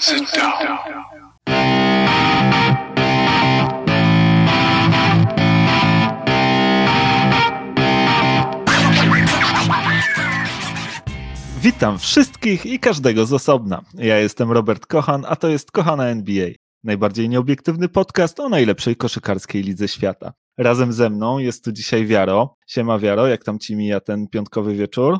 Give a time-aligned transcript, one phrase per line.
[0.00, 0.78] Sit down.
[11.60, 13.82] Witam wszystkich i każdego z osobna.
[13.94, 16.48] Ja jestem Robert Kochan, a to jest Kochana NBA.
[16.84, 20.32] Najbardziej nieobiektywny podcast o najlepszej koszykarskiej lidze świata.
[20.58, 22.54] Razem ze mną jest tu dzisiaj Wiaro.
[22.66, 25.18] Siema Wiaro, jak tam ci mija ten piątkowy wieczór?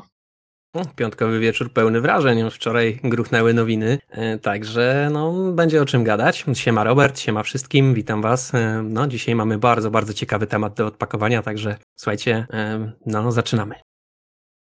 [0.95, 2.51] Piątkowy wieczór pełny wrażeń.
[2.51, 6.45] Wczoraj gruchnęły nowiny, e, także no, będzie o czym gadać.
[6.53, 8.55] Siema Robert, siema wszystkim, witam was.
[8.55, 13.75] E, no, dzisiaj mamy bardzo, bardzo ciekawy temat do odpakowania, także słuchajcie, e, no, zaczynamy.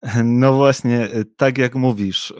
[0.23, 2.33] No właśnie, tak jak mówisz,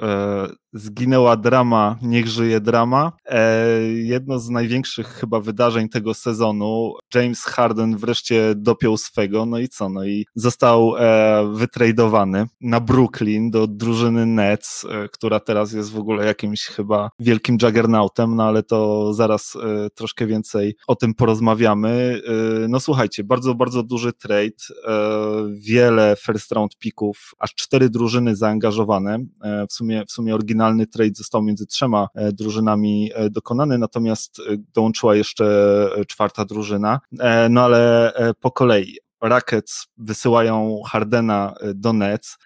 [0.74, 3.12] zginęła drama, niech żyje drama.
[3.26, 9.70] E, jedno z największych chyba wydarzeń tego sezonu, James Harden wreszcie dopiął swego, no i
[9.70, 15.92] co, no i został e, wytradowany na Brooklyn do drużyny Nets, e, która teraz jest
[15.92, 21.14] w ogóle jakimś chyba wielkim juggernautem, no ale to zaraz e, troszkę więcej o tym
[21.14, 22.22] porozmawiamy.
[22.28, 24.52] E, no słuchajcie, bardzo, bardzo duży trade,
[24.88, 24.94] e,
[25.53, 29.17] wiele first round picków, aż cztery drużyny zaangażowane,
[29.70, 34.40] w sumie, w sumie oryginalnie finalny trade został między trzema e, drużynami e, dokonany, natomiast
[34.40, 35.45] e, dołączyła jeszcze
[36.08, 37.00] czwarta drużyna.
[37.50, 38.98] No ale po kolei.
[39.22, 42.38] Rockets wysyłają Hardena do Nets.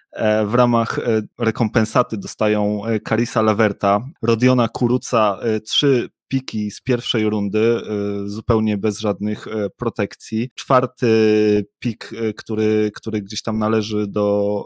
[0.46, 1.00] W ramach
[1.38, 7.82] rekompensaty dostają Karisa Leverta, Rodiona Kuruca, trzy piki z pierwszej rundy,
[8.24, 10.50] zupełnie bez żadnych protekcji.
[10.54, 11.06] Czwarty
[11.78, 14.64] pik, który, który gdzieś tam należy do,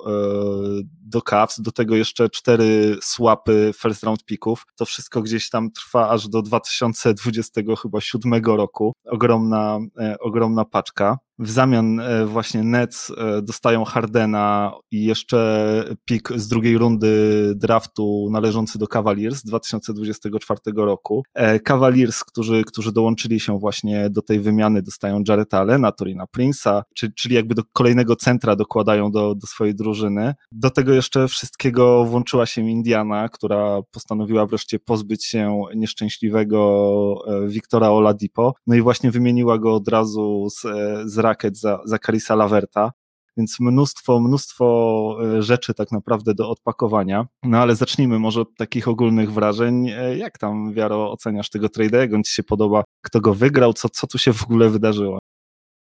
[0.84, 4.66] do Cavs, do tego jeszcze cztery słapy first round picków.
[4.76, 8.92] To wszystko gdzieś tam trwa aż do 2027 roku.
[9.04, 11.18] Ogromna, e, ogromna paczka.
[11.38, 18.28] W zamian e, właśnie Nets e, dostają Hardena i jeszcze pik z drugiej rundy draftu
[18.30, 21.22] należący do Cavaliers z 2024 roku.
[21.64, 26.82] Cavaliers, którzy, którzy dołączyli się właśnie do tej wymiany, dostają Jareta Allena, Torina Prince'a,
[27.14, 30.34] czyli jakby do kolejnego centra dokładają do, do swojej drużyny.
[30.52, 37.90] Do tego jeszcze wszystkiego włączyła się Indiana, która postanowiła wreszcie pozbyć się nieszczęśliwego e, Wiktora
[37.90, 42.92] Oladipo, no i właśnie wymieniła go od razu z, e, z Racket za, za Laverta,
[43.36, 47.26] więc mnóstwo, mnóstwo e, rzeczy tak naprawdę do odpakowania.
[47.42, 49.86] No ale zacznijmy może od takich ogólnych wrażeń.
[50.16, 51.96] Jak tam, Wiaro, oceniasz tego trade'a?
[51.96, 52.84] Jak on ci się podoba?
[53.02, 53.72] Kto go wygrał?
[53.72, 55.18] Co, co tu się w ogóle wydarzyło?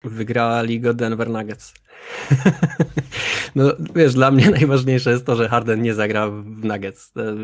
[0.03, 1.73] Wygrała Liga Denver Nuggets.
[3.55, 3.63] no
[3.95, 7.11] wiesz, dla mnie najważniejsze jest to, że Harden nie zagra w Nuggets.
[7.17, 7.35] E,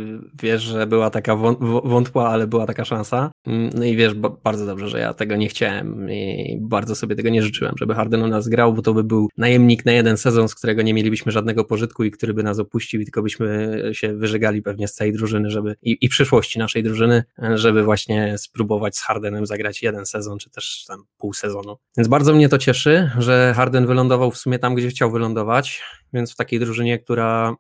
[0.42, 1.36] wiesz, że była taka
[1.84, 3.32] wątła, ale była taka szansa.
[3.48, 4.14] Mm, no i wiesz
[4.44, 8.22] bardzo dobrze, że ja tego nie chciałem i bardzo sobie tego nie życzyłem, żeby Harden
[8.22, 11.32] u nas grał, bo to by był najemnik na jeden sezon, z którego nie mielibyśmy
[11.32, 15.14] żadnego pożytku i który by nas opuścił i tylko byśmy się wyżegali pewnie z całej
[15.14, 17.24] drużyny, żeby i, i przyszłości naszej drużyny,
[17.56, 21.78] żeby właśnie spróbować z Hardenem zagrać jeden sezon, czy też tam pół sezonu.
[21.98, 25.82] Więc bardzo mnie to cieszy, że Harden wylądował w sumie tam, gdzie chciał wylądować
[26.14, 27.56] więc w takiej drużynie, która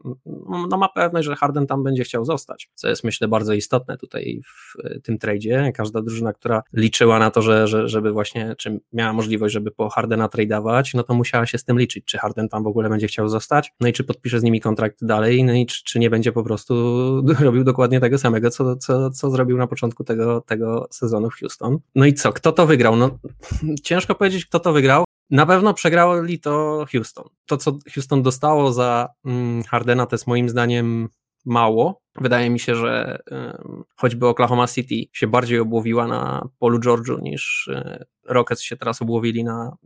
[0.70, 4.42] no, ma pewność, że Harden tam będzie chciał zostać, co jest myślę bardzo istotne tutaj
[4.46, 5.72] w tym tradzie.
[5.76, 9.90] Każda drużyna, która liczyła na to, że, że, żeby właśnie, czy miała możliwość, żeby po
[9.90, 13.08] Hardena tradeować, no to musiała się z tym liczyć, czy Harden tam w ogóle będzie
[13.08, 16.10] chciał zostać, no i czy podpisze z nimi kontrakt dalej, no i czy, czy nie
[16.10, 16.74] będzie po prostu
[17.40, 21.78] robił dokładnie tego samego, co, co, co zrobił na początku tego, tego sezonu w Houston.
[21.96, 22.96] No i co, kto to wygrał?
[22.96, 23.20] No
[23.84, 27.26] ciężko powiedzieć, kto to wygrał, na pewno przegrali to Houston.
[27.46, 31.10] To, co Houston dostało za mm, Hardena, to jest moim zdaniem
[31.46, 32.02] mało.
[32.22, 33.19] Wydaje mi się, że
[33.96, 39.44] choćby Oklahoma City się bardziej obłowiła na polu Georgiu niż y, Rockets się teraz obłowili
[39.44, 39.78] na,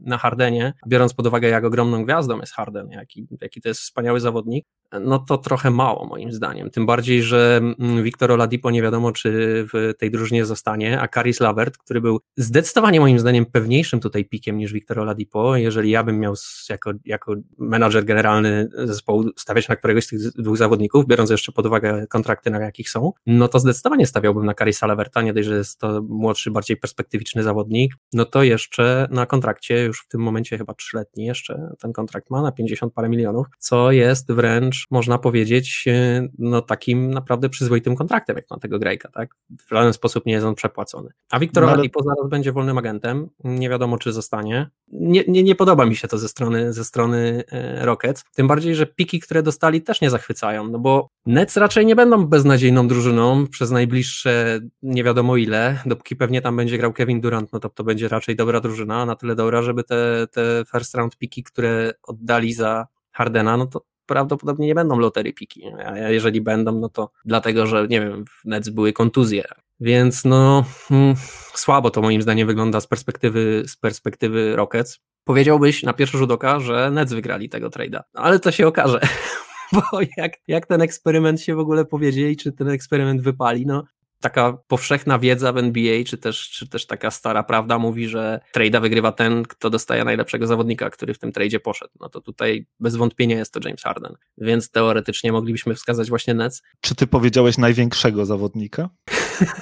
[0.00, 4.20] na Hardenie, biorąc pod uwagę, jak ogromną gwiazdą jest Harden, jaki, jaki to jest wspaniały
[4.20, 4.66] zawodnik,
[5.00, 6.70] no to trochę mało moim zdaniem.
[6.70, 7.60] Tym bardziej, że
[8.02, 9.30] Victor mm, Oladipo nie wiadomo, czy
[9.72, 14.58] w tej drużynie zostanie, a Karis Lavert, który był zdecydowanie moim zdaniem pewniejszym tutaj pikiem
[14.58, 16.34] niż Victor Oladipo, jeżeli ja bym miał
[16.68, 21.66] jako, jako menadżer generalny zespołu stawiać na któregoś z tych dwóch zawodników, biorąc jeszcze pod
[21.66, 25.56] uwagę kontrakty, na jakich są, no to zdecydowanie stawiałbym na Karisa Laverta, nie dość, że
[25.56, 30.58] jest to młodszy, bardziej perspektywiczny zawodnik, no to jeszcze na kontrakcie, już w tym momencie
[30.58, 35.84] chyba trzyletni jeszcze ten kontrakt ma na 50 parę milionów, co jest wręcz, można powiedzieć,
[35.88, 39.34] e, no takim naprawdę przyzwoitym kontraktem, jak na tego Grejka, tak?
[39.66, 41.10] W żaden sposób nie jest on przepłacony.
[41.30, 41.82] A Wiktor no, ale...
[42.04, 44.70] zaraz będzie wolnym agentem, nie wiadomo czy zostanie.
[44.92, 48.74] Nie, nie, nie podoba mi się to ze strony, ze strony e, Rockets, tym bardziej,
[48.74, 53.46] że piki, które dostali też nie zachwycają, no bo Nets raczej nie będą beznadziejną drużyną
[53.46, 57.84] przez najbliższe nie wiadomo ile, dopóki pewnie tam będzie grał Kevin Durant, no to to
[57.84, 62.52] będzie raczej dobra drużyna, na tyle dobra, żeby te, te first round piki, które oddali
[62.52, 67.66] za Hardena, no to prawdopodobnie nie będą lotery piki, a jeżeli będą, no to dlatego,
[67.66, 69.44] że nie wiem, w Nets były kontuzje,
[69.80, 71.14] więc no hmm,
[71.54, 75.00] słabo to moim zdaniem wygląda z perspektywy, z perspektywy Rockets.
[75.24, 79.00] Powiedziałbyś na pierwszy rzut oka, że Nets wygrali tego trade'a, no, ale to się okaże,
[79.72, 79.82] bo
[80.16, 83.84] jak, jak ten eksperyment się w ogóle powiedzie i czy ten eksperyment wypali, no
[84.20, 88.80] taka powszechna wiedza w NBA, czy też, czy też taka stara prawda mówi, że trade'a
[88.80, 91.92] wygrywa ten, kto dostaje najlepszego zawodnika, który w tym trade'zie poszedł.
[92.00, 94.14] No to tutaj bez wątpienia jest to James Harden.
[94.38, 96.62] Więc teoretycznie moglibyśmy wskazać właśnie Nets.
[96.80, 98.88] Czy ty powiedziałeś największego zawodnika?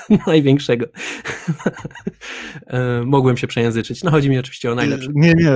[0.26, 0.87] największego.
[2.66, 4.02] E, mogłem się przejęzyczyć.
[4.02, 5.12] No chodzi mi oczywiście o najlepszego.
[5.14, 5.52] Nie, nie.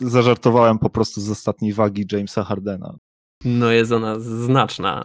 [0.00, 2.98] Zażartowałem po prostu z ostatniej wagi Jamesa Hardena.
[3.44, 5.04] No jest ona znaczna.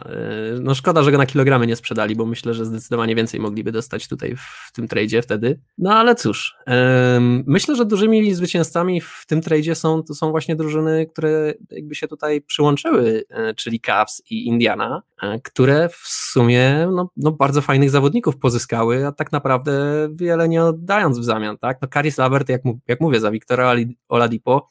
[0.56, 3.72] Y, no szkoda, że go na kilogramy nie sprzedali, bo myślę, że zdecydowanie więcej mogliby
[3.72, 5.60] dostać tutaj w tym tradzie wtedy.
[5.78, 6.56] No ale cóż,
[7.46, 12.08] myślę, że dużymi zwycięzcami w tym tradzie są, to są właśnie drużyny, które jakby się
[12.08, 17.90] tutaj przyłączyły, y, czyli Cavs i Indiana, y, które w sumie no, no bardzo fajnych
[17.90, 19.72] zawodników pozyskały, a tak naprawdę
[20.14, 21.78] wiele nie oddając w zamian, tak?
[21.82, 23.74] No Karis Lavert, jak, jak mówię, za Wiktora
[24.08, 24.68] Oladipo,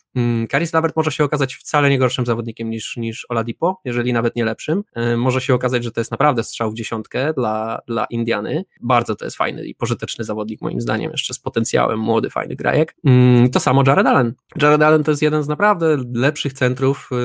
[0.50, 4.14] Karis mm, Lavert może się okazać wcale nie gorszym zawodnikiem niż, niż Oladipo, Oladipo, jeżeli
[4.14, 4.84] nawet nie lepszym.
[4.94, 8.66] E, może się okazać, że to jest naprawdę strzał w dziesiątkę dla, dla Indiany.
[8.82, 12.96] Bardzo to jest fajny i pożyteczny zawodnik moim zdaniem, jeszcze z potencjałem, młody, fajny grajek.
[13.04, 14.34] Mm, to samo Jared Allen.
[14.62, 17.16] Jared Allen to jest jeden z naprawdę lepszych centrów e,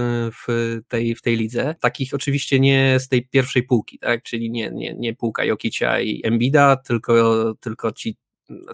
[0.46, 1.74] w tej, w tej lidze.
[1.80, 4.22] Takich oczywiście nie z tej pierwszej półki, tak?
[4.22, 8.16] czyli nie, nie, nie półka Jokicia i Embida, tylko, tylko ci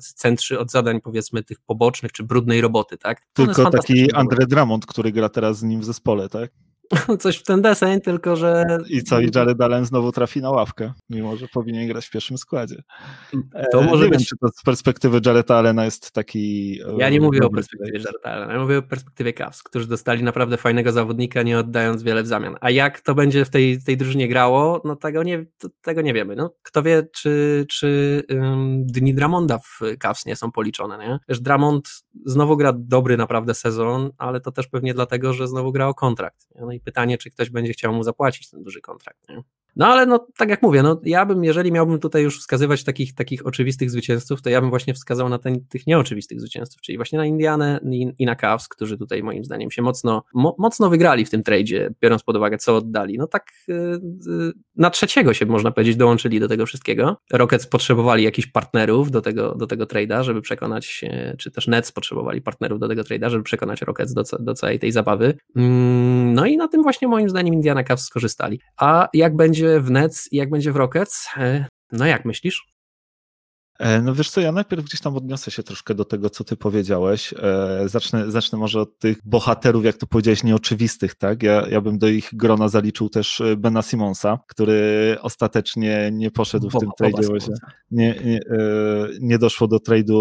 [0.00, 3.22] centrzy od zadań powiedzmy tych pobocznych czy brudnej roboty, tak?
[3.32, 6.50] Tylko taki Andre Drummond, który gra teraz z nim w zespole, tak?
[7.20, 8.78] Coś w ten deseń, tylko że...
[8.88, 12.38] I co, i Jared Allen znowu trafi na ławkę, mimo że powinien grać w pierwszym
[12.38, 12.82] składzie.
[13.72, 14.18] To może nie być...
[14.18, 16.78] wiem, czy to z perspektywy Jareda Allena jest taki...
[16.98, 20.56] Ja nie mówię o perspektywie Jareda Allena, ja mówię o perspektywie Cavs, którzy dostali naprawdę
[20.56, 22.56] fajnego zawodnika, nie oddając wiele w zamian.
[22.60, 25.46] A jak to będzie w tej, tej drużynie grało, no tego nie,
[25.82, 26.36] tego nie wiemy.
[26.36, 31.18] No, kto wie, czy, czy um, dni Dramonda w Cavs nie są policzone, nie?
[31.28, 31.88] Wiesz, Dramond
[32.24, 36.46] znowu gra dobry naprawdę sezon, ale to też pewnie dlatego, że znowu gra o kontrakt.
[36.54, 36.60] Nie?
[36.60, 39.28] No i pytanie, czy ktoś będzie chciał mu zapłacić ten duży kontrakt.
[39.28, 39.42] Nie?
[39.76, 43.14] No ale no, tak jak mówię, no, ja bym, jeżeli miałbym tutaj już wskazywać takich,
[43.14, 47.18] takich oczywistych zwycięzców, to ja bym właśnie wskazał na ten, tych nieoczywistych zwycięzców, czyli właśnie
[47.18, 51.24] na Indianę i, i na Cavs, którzy tutaj moim zdaniem się mocno, mo, mocno wygrali
[51.24, 53.18] w tym tradzie, biorąc pod uwagę, co oddali.
[53.18, 57.16] No tak yy, na trzeciego się można powiedzieć dołączyli do tego wszystkiego.
[57.32, 61.04] Rockets potrzebowali jakichś partnerów do tego, do tego trade'a, żeby przekonać,
[61.38, 64.92] czy też Nets potrzebowali partnerów do tego trade'a, żeby przekonać Rockets do, do całej tej
[64.92, 65.38] zabawy.
[65.56, 68.60] Mm, no i na tym właśnie moim zdaniem Indiana Cavs skorzystali.
[68.76, 71.28] A jak będzie w Nets i jak będzie w Rockets?
[71.36, 72.75] E, no jak myślisz?
[73.78, 76.56] E, no wiesz co, ja najpierw gdzieś tam odniosę się troszkę do tego, co ty
[76.56, 77.34] powiedziałeś.
[77.38, 81.42] E, zacznę, zacznę może od tych bohaterów, jak to powiedziałeś, nieoczywistych, tak?
[81.42, 86.70] Ja, ja bym do ich grona zaliczył też e, Bena Simonsa, który ostatecznie nie poszedł
[86.70, 87.28] w tym tradzie.
[87.90, 88.40] Nie, nie,
[89.20, 90.16] nie doszło do trade'u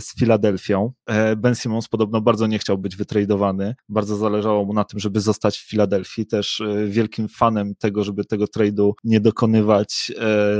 [0.00, 0.92] z Filadelfią.
[1.36, 3.74] Ben Simons podobno bardzo nie chciał być wytradowany.
[3.88, 6.26] Bardzo zależało mu na tym, żeby zostać w Filadelfii.
[6.26, 10.12] Też wielkim fanem tego, żeby tego trade'u nie dokonywać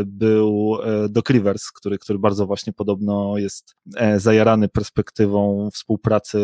[0.07, 0.77] był
[1.09, 6.39] Doc Rivers, który który bardzo właśnie podobno jest e, zajarany perspektywą współpracy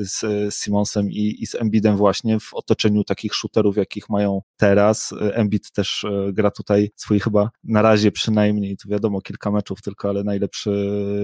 [0.00, 0.24] z,
[0.54, 5.12] Simonsem i, i z Embidem właśnie w otoczeniu takich shooterów, jakich mają teraz.
[5.12, 9.82] E, Embid też e, gra tutaj swój chyba na razie przynajmniej, to wiadomo, kilka meczów
[9.82, 10.70] tylko, ale najlepszy,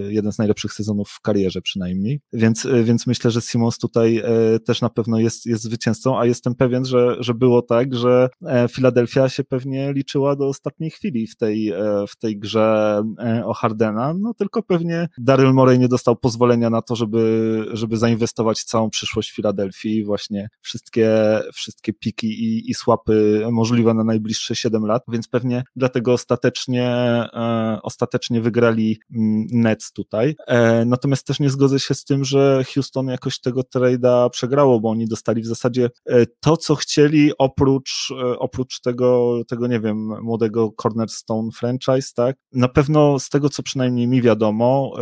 [0.09, 2.21] jeden z najlepszych sezonów w karierze przynajmniej.
[2.33, 4.23] Więc, więc myślę, że Simons tutaj
[4.67, 8.29] też na pewno jest, jest zwycięzcą, a jestem pewien, że, że było tak, że
[8.71, 11.73] Filadelfia się pewnie liczyła do ostatniej chwili w tej,
[12.09, 13.03] w tej grze
[13.45, 18.65] o Hardena, no tylko pewnie Daryl Morey nie dostał pozwolenia na to, żeby, żeby zainwestować
[18.65, 21.11] całą przyszłość Filadelfii, właśnie wszystkie,
[21.55, 26.87] wszystkie piki i, i słapy możliwe na najbliższe 7 lat, więc pewnie dlatego ostatecznie,
[27.33, 30.37] e, ostatecznie wygrali mm, Nets tutaj.
[30.47, 34.91] E, natomiast też nie zgodzę się z tym, że Houston jakoś tego trade'a przegrało, bo
[34.91, 40.23] oni dostali w zasadzie e, to, co chcieli oprócz, e, oprócz tego, tego, nie wiem,
[40.23, 42.37] młodego Cornerstone franchise, tak?
[42.53, 44.95] Na pewno z tego, co przynajmniej mi wiadomo,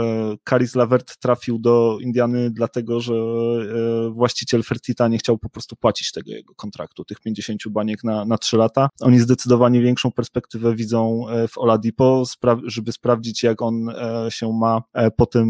[0.44, 5.76] Karis e, Lavert trafił do Indiany dlatego, że e, właściciel Fertita nie chciał po prostu
[5.76, 8.88] płacić tego jego kontraktu, tych 50 baniek na, na 3 lata.
[9.00, 12.22] Oni zdecydowanie większą perspektywę widzą e, w Oladipo,
[12.64, 13.92] żeby sprawdzić, jak on
[14.28, 14.82] się ma
[15.16, 15.48] po tym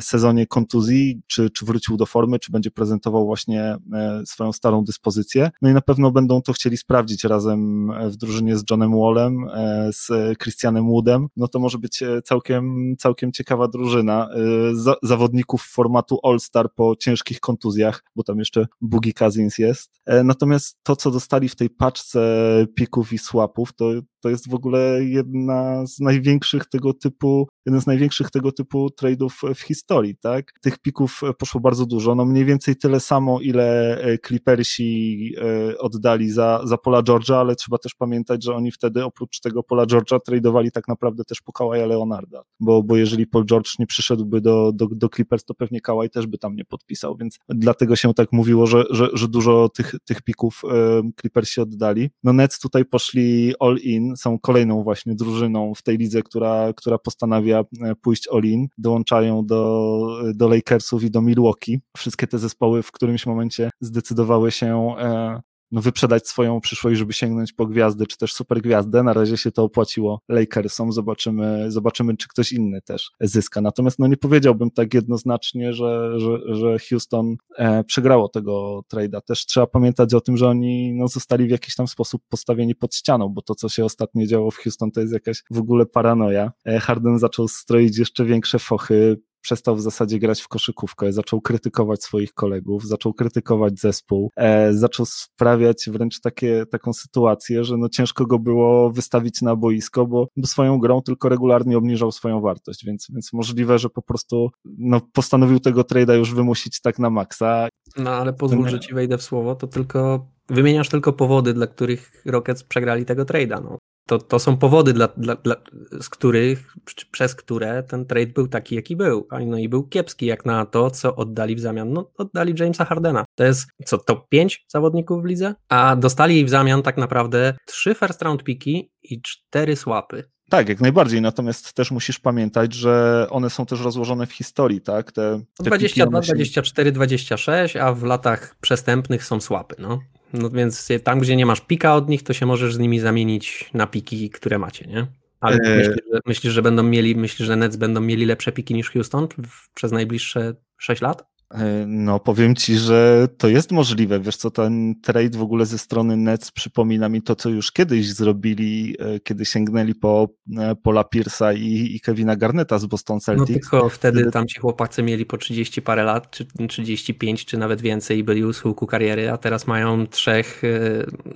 [0.00, 3.76] sezonie kontuzji, czy, czy wrócił do formy, czy będzie prezentował właśnie
[4.24, 5.50] swoją starą dyspozycję.
[5.62, 9.46] No i na pewno będą to chcieli sprawdzić razem w drużynie z Johnem Wallem,
[9.92, 11.28] z Christianem Woodem.
[11.36, 14.28] No to może być całkiem, całkiem ciekawa drużyna
[14.72, 20.00] za, zawodników formatu All-Star po ciężkich kontuzjach, bo tam jeszcze Boogie Cousins jest.
[20.24, 23.90] Natomiast to, co dostali w tej paczce pików i swapów, to
[24.20, 29.54] to jest w ogóle jedna z największych tego typu, jeden z największych tego typu trade'ów
[29.54, 30.52] w historii, tak?
[30.62, 36.30] Tych pików poszło bardzo dużo, no mniej więcej tyle samo, ile e, Clippersi e, oddali
[36.30, 40.18] za, za Pola George'a, ale trzeba też pamiętać, że oni wtedy oprócz tego Pola George'a
[40.20, 44.72] tradeowali tak naprawdę też po Kawaja Leonarda, bo, bo jeżeli Paul George nie przyszedłby do,
[44.72, 48.32] do, do Clippers, to pewnie Kawaj też by tam nie podpisał, więc dlatego się tak
[48.32, 52.10] mówiło, że, że, że dużo tych, tych pików e, Clippersi oddali.
[52.24, 56.98] No Nets tutaj poszli all in, są kolejną właśnie drużyną w tej lidze, która, która
[56.98, 60.02] postanawia e, pójść all-in, dołączają do,
[60.34, 61.80] do Lakersów i do Milwaukee.
[61.96, 67.52] Wszystkie te zespoły w którymś momencie zdecydowały się e, no, wyprzedać swoją przyszłość, żeby sięgnąć
[67.52, 69.02] po gwiazdy, czy też super gwiazdę.
[69.02, 73.60] Na razie się to opłaciło Lakersom, zobaczymy, zobaczymy, czy ktoś inny też zyska.
[73.60, 79.20] Natomiast no, nie powiedziałbym tak jednoznacznie, że, że, że Houston e, przegrało tego trade'a.
[79.20, 82.94] Też trzeba pamiętać o tym, że oni no, zostali w jakiś tam sposób postawieni pod
[82.94, 86.52] ścianą, bo to, co się ostatnio działo w Houston, to jest jakaś w ogóle paranoja.
[86.66, 89.16] E, Harden zaczął stroić jeszcze większe fochy,
[89.48, 95.06] przestał w zasadzie grać w koszykówkę, zaczął krytykować swoich kolegów, zaczął krytykować zespół, e, zaczął
[95.06, 100.46] sprawiać wręcz takie, taką sytuację, że no ciężko go było wystawić na boisko, bo, bo
[100.46, 105.60] swoją grą tylko regularnie obniżał swoją wartość, więc, więc możliwe, że po prostu no, postanowił
[105.60, 107.68] tego trade'a już wymusić tak na maksa.
[107.96, 108.70] No ale pozwól, Ten...
[108.70, 113.24] że ci wejdę w słowo, to tylko wymieniasz tylko powody, dla których Rockets przegrali tego
[113.24, 113.62] trade'a.
[113.64, 113.78] No
[114.08, 115.56] to, to są powody, dla, dla, dla,
[116.00, 116.74] z których,
[117.10, 119.28] przez które ten trade był taki, jaki był.
[119.46, 121.92] No i był kiepski, jak na to, co oddali w zamian.
[121.92, 123.24] No, oddali Jamesa Hardena.
[123.34, 125.54] To jest, co, top 5 zawodników w lidze?
[125.68, 130.24] A dostali w zamian tak naprawdę trzy first round piki i cztery swapy.
[130.48, 135.12] Tak, jak najbardziej, natomiast też musisz pamiętać, że one są też rozłożone w historii, tak?
[135.12, 136.26] Te, te 22, się...
[136.26, 140.00] 24, 26, a w latach przestępnych są słapy, no.
[140.32, 143.70] No więc tam, gdzie nie masz pika od nich, to się możesz z nimi zamienić
[143.74, 145.06] na piki, które macie, nie?
[145.40, 145.76] Ale e...
[145.76, 149.28] myślisz, że, myślisz, że będą mieli, myślisz, że Nets będą mieli lepsze piki niż Houston
[149.74, 151.24] przez najbliższe 6 lat?
[151.54, 154.20] E, no, powiem ci, że to jest możliwe.
[154.20, 158.12] Wiesz co, ten trade w ogóle ze strony Nets przypomina mi to, co już kiedyś
[158.12, 160.28] zrobili, e, kiedy sięgnęli po
[160.58, 163.48] e, Paula Pierce'a i, i Kevina Garneta z Boston no, Celtics.
[163.48, 167.58] No tylko wtedy, wtedy tam ci chłopacy mieli po 30 parę lat, czy 35, czy
[167.58, 170.62] nawet więcej i byli u schyłku kariery, a teraz mają trzech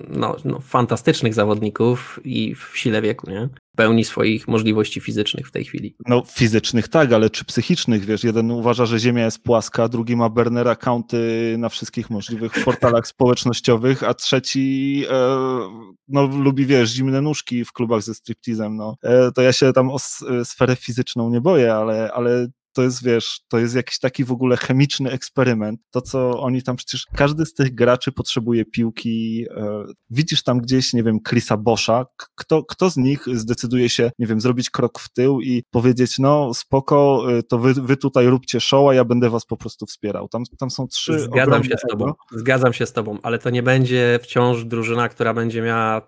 [0.09, 3.49] no, no, fantastycznych zawodników i w sile wieku, nie?
[3.75, 5.95] Pełni swoich możliwości fizycznych w tej chwili.
[6.07, 10.29] No fizycznych tak, ale czy psychicznych, wiesz, jeden uważa, że Ziemia jest płaska, drugi ma
[10.29, 15.37] burner accounty na wszystkich możliwych portalach społecznościowych, a trzeci e,
[16.07, 18.95] no lubi, wiesz, zimne nóżki w klubach ze striptizem, no.
[19.03, 19.97] E, to ja się tam o
[20.43, 24.57] sferę fizyczną nie boję, ale, ale to jest, wiesz, to jest jakiś taki w ogóle
[24.57, 25.79] chemiczny eksperyment.
[25.91, 29.45] To, co oni tam przecież, każdy z tych graczy potrzebuje piłki.
[29.57, 32.05] E, widzisz tam gdzieś, nie wiem, Chrisa Boscha.
[32.35, 36.53] Kto, kto z nich zdecyduje się, nie wiem, zrobić krok w tył i powiedzieć, no
[36.53, 40.27] spoko, e, to wy, wy tutaj róbcie show, a ja będę was po prostu wspierał.
[40.27, 41.19] Tam, tam są trzy.
[41.19, 42.13] Zgadzam się z tobą.
[42.31, 46.01] Zgadzam się z tobą, ale to nie będzie wciąż drużyna, która będzie miała,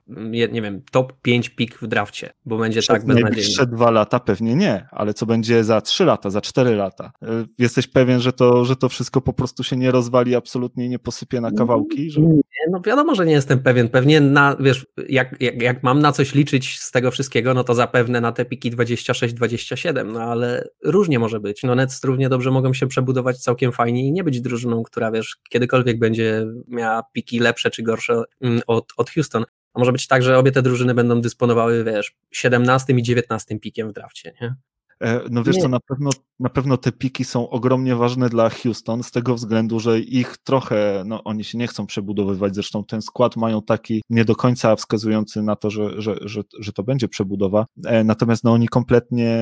[0.51, 3.24] nie wiem, top 5 pik w drafcie, bo będzie Przez tak beznadziejnie.
[3.24, 7.12] Najbliższe dwa lata pewnie nie, ale co będzie za trzy lata, za cztery 4 lata.
[7.21, 11.00] E, jesteś pewien, że to, że to wszystko po prostu się nie rozwali, absolutnie nie
[11.00, 12.12] posypie na kawałki?
[12.12, 12.21] Że...
[12.21, 13.89] Nie, no wiadomo, że nie jestem pewien.
[13.89, 17.74] Pewnie na, wiesz, jak, jak, jak mam na coś liczyć z tego wszystkiego, no to
[17.75, 21.63] zapewne na te piki 26-27, no ale różnie może być.
[21.63, 25.38] No Nets równie dobrze mogą się przebudować całkiem fajnie i nie być drużyną, która wiesz,
[25.50, 29.45] kiedykolwiek będzie miała piki lepsze czy gorsze mm, od, od Houston.
[29.74, 33.89] A może być tak, że obie te drużyny będą dysponowały, wiesz, 17 i 19 pikiem
[33.89, 34.55] w drafcie, nie?
[35.03, 35.61] E, no wiesz nie.
[35.61, 36.09] co, na pewno,
[36.39, 41.03] na pewno te piki są ogromnie ważne dla Houston z tego względu, że ich trochę,
[41.05, 45.41] no oni się nie chcą przebudowywać, zresztą ten skład mają taki nie do końca wskazujący
[45.41, 49.37] na to, że, że, że, że to będzie przebudowa, e, natomiast no oni kompletnie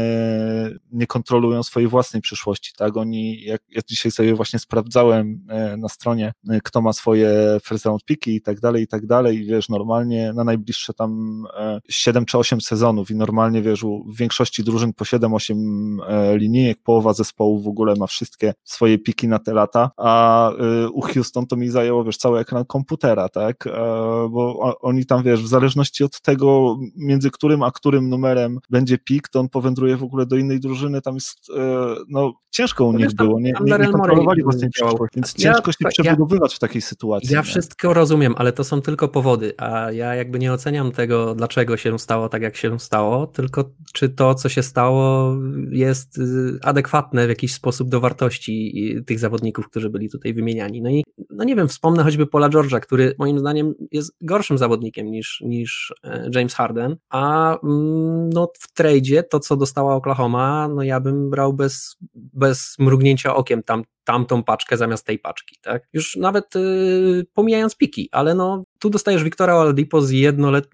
[0.91, 5.89] nie kontrolują swojej własnej przyszłości, tak, oni, jak ja dzisiaj sobie właśnie sprawdzałem e, na
[5.89, 6.33] stronie,
[6.63, 10.33] kto ma swoje first round piki i tak dalej, i tak dalej, i wiesz, normalnie
[10.33, 11.43] na najbliższe tam
[11.89, 16.77] 7 czy 8 sezonów i normalnie, wiesz, w większości drużyn po 7 8 e, linijek,
[16.83, 21.47] połowa zespołu w ogóle ma wszystkie swoje piki na te lata, a e, u Houston
[21.47, 23.71] to mi zajęło, wiesz, cały ekran komputera, tak, e,
[24.29, 29.27] bo oni tam, wiesz, w zależności od tego, między którym a którym numerem będzie pik,
[29.27, 31.51] to on powędruje w ogóle do innej drużyny, tam jest,
[32.09, 35.71] no, ciężko u no nich było, nie, nie, nie kontrolowali własnej przyszłości, więc ja, ciężko
[35.71, 37.33] się przebudowywać ja, w takiej sytuacji.
[37.33, 37.43] Ja nie?
[37.43, 42.00] wszystko rozumiem, ale to są tylko powody, a ja jakby nie oceniam tego, dlaczego się
[42.00, 45.33] stało tak, jak się stało, tylko czy to, co się stało
[45.72, 50.82] jest y, adekwatne w jakiś sposób do wartości tych zawodników, którzy byli tutaj wymieniani.
[50.82, 55.12] No i no nie wiem, wspomnę choćby Paula George'a, który moim zdaniem jest gorszym zawodnikiem
[55.12, 60.84] niż, niż e, James Harden, a mm, no, w tradzie to, co dostała Oklahoma, no
[60.84, 65.88] ja bym brał bez, bez mrugnięcia okiem tam, tamtą paczkę zamiast tej paczki, tak?
[65.93, 70.67] Już nawet y, pomijając piki, ale no tu dostajesz Wiktora Oladipo z, jednolet,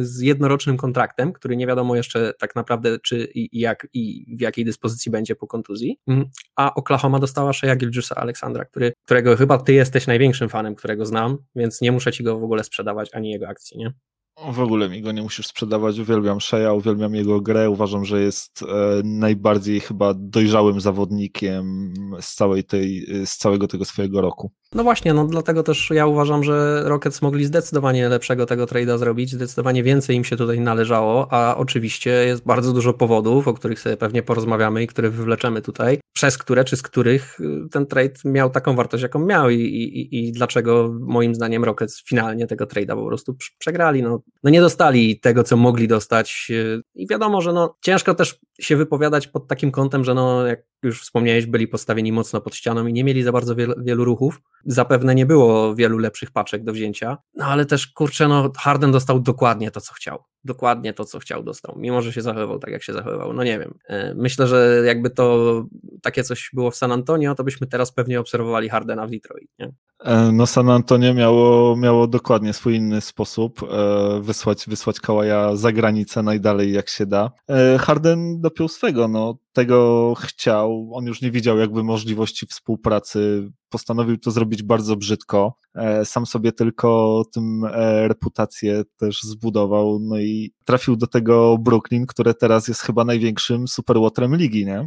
[0.00, 4.64] z jednorocznym kontraktem, który nie wiadomo jeszcze tak naprawdę czy i jak i w jakiej
[4.64, 6.24] dyspozycji będzie po kontuzji, mm,
[6.56, 11.38] a Oklahoma dostała Shea Gilgiusa Aleksandra, który, którego chyba ty jesteś największym fanem, którego znam,
[11.56, 13.92] więc nie muszę ci go w ogóle sprzedawać, ani jego akcji, nie?
[14.36, 15.98] W ogóle mi go nie musisz sprzedawać.
[15.98, 17.70] Uwielbiam Shea, uwielbiam jego grę.
[17.70, 18.66] Uważam, że jest e,
[19.04, 24.52] najbardziej chyba dojrzałym zawodnikiem z, całej tej, z całego tego swojego roku.
[24.74, 29.32] No właśnie, no dlatego też ja uważam, że Rockets mogli zdecydowanie lepszego tego trade'a zrobić,
[29.32, 33.96] zdecydowanie więcej im się tutaj należało, a oczywiście jest bardzo dużo powodów, o których sobie
[33.96, 38.50] pewnie porozmawiamy i które wywleczemy tutaj, przez które czy z których y, ten trade miał
[38.50, 43.06] taką wartość, jaką miał i, i, i dlaczego moim zdaniem Rockets finalnie tego trade'a po
[43.06, 44.02] prostu przegrali.
[44.02, 48.38] No, no nie dostali tego, co mogli dostać y, i wiadomo, że no ciężko też
[48.60, 52.86] się wypowiadać pod takim kątem, że no jak już wspomniałeś, byli postawieni mocno pod ścianą
[52.86, 54.40] i nie mieli za bardzo wielu, wielu ruchów.
[54.66, 59.20] Zapewne nie było wielu lepszych paczek do wzięcia, no ale też kurczę, no Harden dostał
[59.20, 60.24] dokładnie to, co chciał.
[60.44, 63.32] Dokładnie to, co chciał, dostał, mimo że się zachowywał tak, jak się zachowywał.
[63.32, 63.74] No nie wiem.
[63.88, 65.64] E, myślę, że jakby to
[66.02, 69.50] takie coś było w San Antonio, to byśmy teraz pewnie obserwowali Hardena w Detroit.
[69.58, 69.72] Nie?
[70.00, 75.72] E, no San Antonio miało, miało dokładnie swój inny sposób e, wysłać, wysłać Kałaja za
[75.72, 77.30] granicę najdalej jak się da.
[77.78, 84.30] Harden dopiął swego, no tego chciał, on już nie widział jakby możliwości współpracy, postanowił to
[84.30, 90.96] zrobić bardzo brzydko, e, sam sobie tylko tym e, reputację też zbudował, no i trafił
[90.96, 94.86] do tego Brooklyn, które teraz jest chyba największym superłotrem ligi, nie?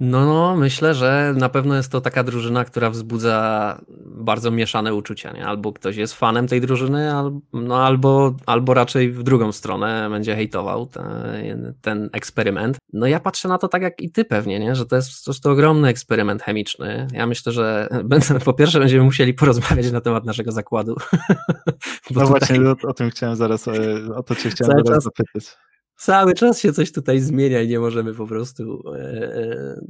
[0.00, 5.32] No, no, myślę, że na pewno jest to taka drużyna, która wzbudza bardzo mieszane uczucia.
[5.32, 5.46] Nie?
[5.46, 10.36] Albo ktoś jest fanem tej drużyny, albo, no, albo, albo raczej w drugą stronę będzie
[10.36, 12.76] hejtował ten, ten, eksperyment.
[12.92, 14.74] No ja patrzę na to tak jak i ty pewnie, nie?
[14.74, 17.06] że to jest po prostu ogromny eksperyment chemiczny.
[17.12, 17.88] Ja myślę, że
[18.44, 20.96] po pierwsze będziemy musieli porozmawiać na temat naszego zakładu.
[22.10, 22.26] no tutaj...
[22.26, 23.72] właśnie o, o, tym chciałem zaraz, e,
[24.14, 25.04] o to cię chciałem zaraz czas...
[25.04, 25.56] zapytać
[25.96, 29.80] cały czas się coś tutaj zmienia i nie możemy po prostu e, e,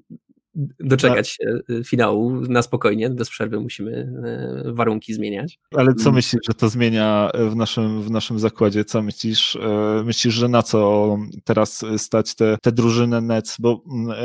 [0.81, 1.45] doczekać się
[1.81, 4.13] e, finału na spokojnie, bez przerwy musimy
[4.65, 5.59] warunki zmieniać.
[5.77, 6.15] Ale co mm.
[6.15, 8.85] myślisz, że to zmienia w naszym, w naszym zakładzie?
[8.85, 9.59] Co myślisz?
[10.05, 13.57] Myślisz, że na co teraz stać te, te drużyny Nets?
[13.59, 14.17] Bo mm,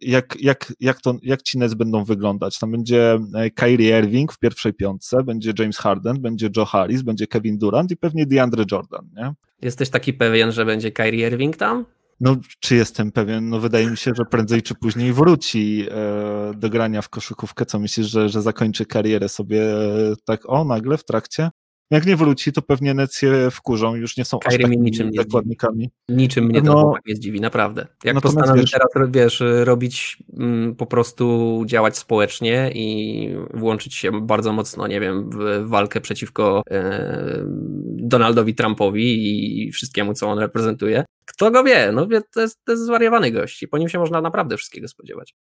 [0.00, 2.58] jak, jak, jak, to, jak ci Nets będą wyglądać?
[2.58, 3.18] Tam będzie
[3.54, 7.96] Kyrie Irving w pierwszej piątce, będzie James Harden, będzie Joe Harris, będzie Kevin Durant i
[7.96, 9.32] pewnie DeAndre Jordan, nie?
[9.62, 11.84] Jesteś taki pewien, że będzie Kyrie Irving tam?
[12.24, 13.48] No, czy jestem pewien?
[13.48, 17.66] No, wydaje mi się, że prędzej czy później wróci e, do grania w koszykówkę.
[17.66, 21.50] Co myślisz, że, że zakończy karierę sobie e, tak o nagle w trakcie?
[21.92, 25.90] Jak nie wróci, to pewnie Necje wkurzą, już nie są Kyrie aż niczym nie zakładnikami.
[26.08, 27.86] Niczym mnie no, to nie zdziwi, naprawdę.
[28.04, 34.52] Jak postanowi wiesz, teraz, wiesz, robić, mm, po prostu działać społecznie i włączyć się bardzo
[34.52, 37.44] mocno, nie wiem, w walkę przeciwko e,
[37.86, 41.04] Donaldowi Trumpowi i wszystkiemu, co on reprezentuje.
[41.24, 41.92] Kto go wie?
[41.92, 44.88] No wie, to jest, to jest zwariowany gość i po nim się można naprawdę wszystkiego
[44.88, 45.34] spodziewać.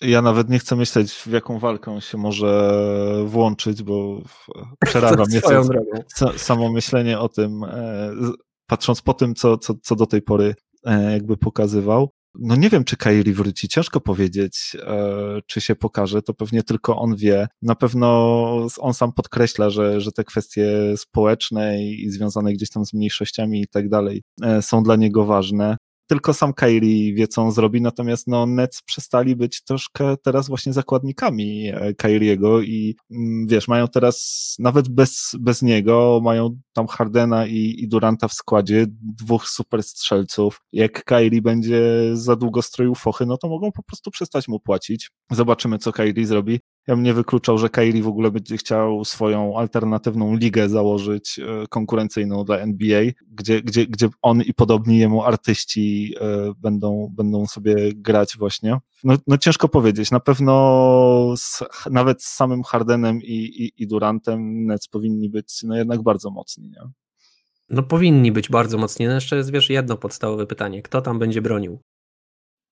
[0.00, 2.82] Ja nawet nie chcę myśleć, w jaką walkę on się może
[3.26, 4.22] włączyć, bo
[4.84, 5.40] przeraża mnie
[6.36, 8.12] samo myślenie o tym, e,
[8.66, 12.10] patrząc po tym, co, co, co do tej pory e, jakby pokazywał.
[12.34, 16.96] No nie wiem, czy Kairi wróci, ciężko powiedzieć, e, czy się pokaże, to pewnie tylko
[16.96, 17.48] on wie.
[17.62, 22.92] Na pewno on sam podkreśla, że, że te kwestie społeczne i związane gdzieś tam z
[22.92, 24.22] mniejszościami i tak dalej
[24.60, 25.76] są dla niego ważne
[26.08, 30.72] tylko sam Kairi wie, co on zrobi, natomiast no, Nets przestali być troszkę teraz właśnie
[30.72, 37.46] zakładnikami e, Kairiego i mm, wiesz, mają teraz nawet bez, bez niego, mają tam Hardena
[37.46, 40.60] i, i Duranta w składzie, dwóch super strzelców.
[40.72, 45.10] Jak Kairi będzie za długo stroił fochy, no to mogą po prostu przestać mu płacić.
[45.30, 46.60] Zobaczymy, co Kairi zrobi.
[46.88, 51.66] Ja bym nie wykluczał, że Kairi w ogóle będzie chciał swoją alternatywną ligę założyć, e,
[51.68, 57.74] konkurencyjną dla NBA, gdzie, gdzie, gdzie on i podobni jemu artyści e, będą, będą sobie
[57.94, 58.78] grać właśnie.
[59.04, 60.10] No, no ciężko powiedzieć.
[60.10, 65.76] Na pewno z, nawet z samym Hardenem i, i, i Durantem Nets powinni być no
[65.76, 66.68] jednak bardzo mocni.
[66.68, 66.82] Nie?
[67.70, 69.06] No powinni być bardzo mocni.
[69.06, 70.82] No jeszcze jest, wiesz, jedno podstawowe pytanie.
[70.82, 71.78] Kto tam będzie bronił?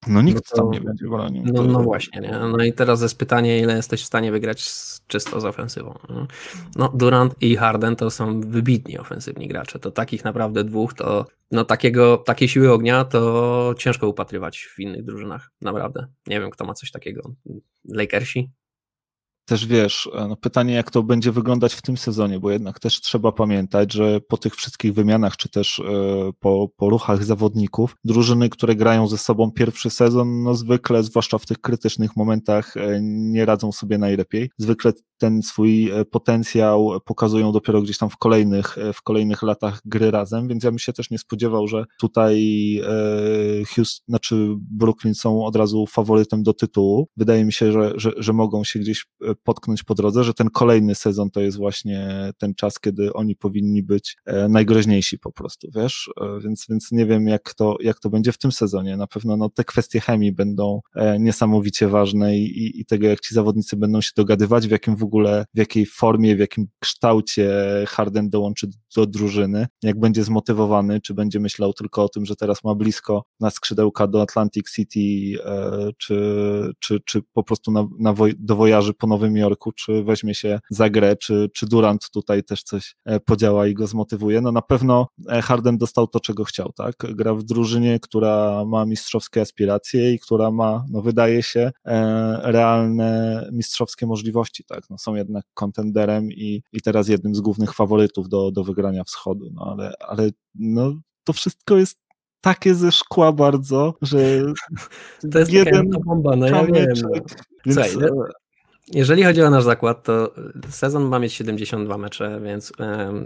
[0.07, 1.43] No nikt no to, tam nie będzie bronił.
[1.47, 2.31] No, no właśnie, nie?
[2.31, 5.99] No i teraz jest pytanie, ile jesteś w stanie wygrać z, czysto z ofensywą.
[6.77, 9.79] No Durant i Harden to są wybitni ofensywni gracze.
[9.79, 15.05] To takich naprawdę dwóch, to no takiego, takiej siły ognia to ciężko upatrywać w innych
[15.05, 15.51] drużynach.
[15.61, 16.07] Naprawdę.
[16.27, 17.33] Nie wiem, kto ma coś takiego.
[17.85, 18.51] Lakersi?
[19.47, 23.01] Też wiesz, e, no pytanie, jak to będzie wyglądać w tym sezonie, bo jednak też
[23.01, 25.83] trzeba pamiętać, że po tych wszystkich wymianach, czy też e,
[26.41, 31.47] po, po ruchach zawodników, drużyny, które grają ze sobą pierwszy sezon, no zwykle, zwłaszcza w
[31.47, 34.51] tych krytycznych momentach, e, nie radzą sobie najlepiej.
[34.59, 40.49] Zwykle ten swój potencjał pokazują dopiero gdzieś tam w kolejnych, w kolejnych latach gry razem,
[40.49, 42.37] więc ja bym się też nie spodziewał, że tutaj
[43.75, 47.09] Houston, znaczy Brooklyn są od razu faworytem do tytułu.
[47.17, 49.07] Wydaje mi się, że, że, że mogą się gdzieś
[49.45, 53.83] potknąć po drodze, że ten kolejny sezon to jest właśnie ten czas, kiedy oni powinni
[53.83, 58.11] być e, najgroźniejsi po prostu, wiesz, e, więc, więc nie wiem jak to, jak to
[58.11, 62.81] będzie w tym sezonie, na pewno no, te kwestie chemii będą e, niesamowicie ważne i,
[62.81, 66.37] i tego, jak ci zawodnicy będą się dogadywać, w jakim w ogóle, w jakiej formie,
[66.37, 67.51] w jakim kształcie
[67.89, 72.65] Harden dołączy do drużyny, jak będzie zmotywowany, czy będzie myślał tylko o tym, że teraz
[72.65, 75.39] ma blisko na skrzydełka do Atlantic City,
[75.99, 76.17] czy,
[76.79, 80.35] czy, czy po prostu na, na woj, do wojaży po Nowym Nowym Jorku, czy weźmie
[80.35, 84.41] się za grę, czy, czy Durant tutaj też coś e, podziała i go zmotywuje.
[84.41, 86.95] No na pewno e, Harden dostał to, czego chciał, tak?
[86.99, 93.49] Gra w drużynie, która ma mistrzowskie aspiracje i która ma, no wydaje się, e, realne
[93.53, 94.91] mistrzowskie możliwości, tak?
[94.91, 99.51] No są jednak kontenderem i, i teraz jednym z głównych faworytów do, do wygrania wschodu,
[99.55, 101.99] no ale, ale no to wszystko jest
[102.41, 104.19] takie ze szkła bardzo, że
[105.33, 106.87] to jest jeden taka bomba, no ja wiem.
[107.03, 107.09] No.
[107.67, 108.11] Więc, Słuchaj,
[108.93, 110.33] jeżeli chodzi o nasz zakład, to
[110.71, 112.73] sezon ma mieć 72 mecze, więc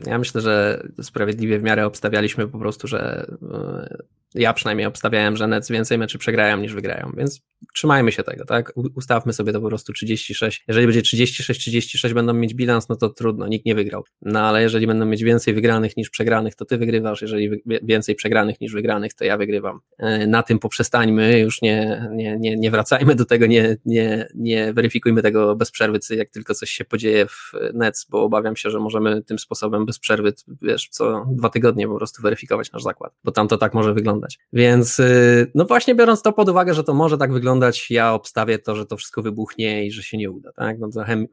[0.07, 3.97] ja myślę, że sprawiedliwie w miarę obstawialiśmy po prostu, że e,
[4.35, 7.41] ja przynajmniej obstawiałem, że Nets więcej meczy przegrają niż wygrają, więc
[7.75, 8.73] trzymajmy się tego, tak?
[8.97, 10.65] Ustawmy sobie to po prostu 36.
[10.69, 14.05] Jeżeli będzie 36-36 będą mieć bilans, no to trudno, nikt nie wygrał.
[14.23, 17.51] No ale jeżeli będą mieć więcej wygranych niż przegranych, to ty wygrywasz, jeżeli
[17.83, 19.81] więcej przegranych niż wygranych, to ja wygrywam.
[19.99, 24.73] E, na tym poprzestańmy, już nie, nie, nie, nie wracajmy do tego, nie, nie, nie
[24.73, 28.81] weryfikujmy tego bez przerwy, jak tylko coś się podzieje w Nets, bo obawiam się, że
[28.81, 33.33] możemy tym sposobem bez przerwy, wiesz, co dwa tygodnie po prostu weryfikować nasz zakład, bo
[33.33, 34.20] tam to tak może wyglądać.
[34.53, 38.59] Więc y, no właśnie biorąc to pod uwagę, że to może tak wyglądać, ja obstawię
[38.59, 40.77] to, że to wszystko wybuchnie i że się nie uda, tak?
[40.79, 41.27] No chem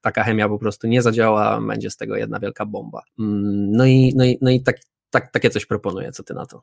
[0.00, 3.02] taka chemia po prostu nie zadziała, będzie z tego jedna wielka bomba.
[3.18, 4.76] Mm, no i, no i, no i tak,
[5.10, 6.62] tak, takie coś proponuję, co ty na to?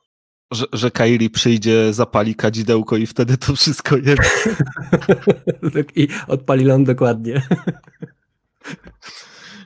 [0.51, 4.49] że, że Kairi przyjdzie, zapali kadzidełko i wtedy to wszystko jest.
[5.95, 7.41] I odpali ląd dokładnie.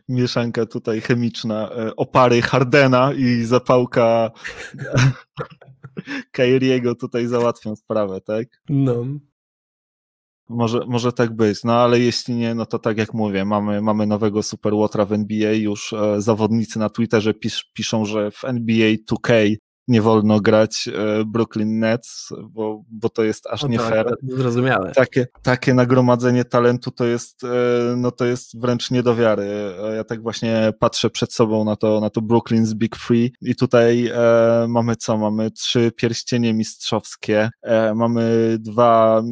[0.09, 4.31] Mieszanka tutaj chemiczna, e, opary Hardena i zapałka
[6.31, 8.47] Kairiego tutaj załatwią sprawę, tak?
[8.69, 9.05] No.
[10.49, 14.07] Może, może tak być, no ale jeśli nie, no to tak jak mówię, mamy, mamy
[14.07, 19.55] nowego superłotra w NBA, już e, zawodnicy na Twitterze pis, piszą, że w NBA 2K
[19.87, 24.15] nie wolno grać e, Brooklyn Nets, bo, bo to jest aż no nie tak, fair.
[24.23, 24.91] Zrozumiałe.
[24.91, 27.47] Takie, takie nagromadzenie talentu to jest, e,
[27.97, 29.43] no to jest wręcz nie do wiary.
[29.83, 33.55] E, ja tak właśnie patrzę przed sobą na to, na to Brooklyn's Big Free i
[33.55, 35.17] tutaj e, mamy co?
[35.17, 39.23] Mamy trzy pierścienie mistrzowskie, e, mamy dwa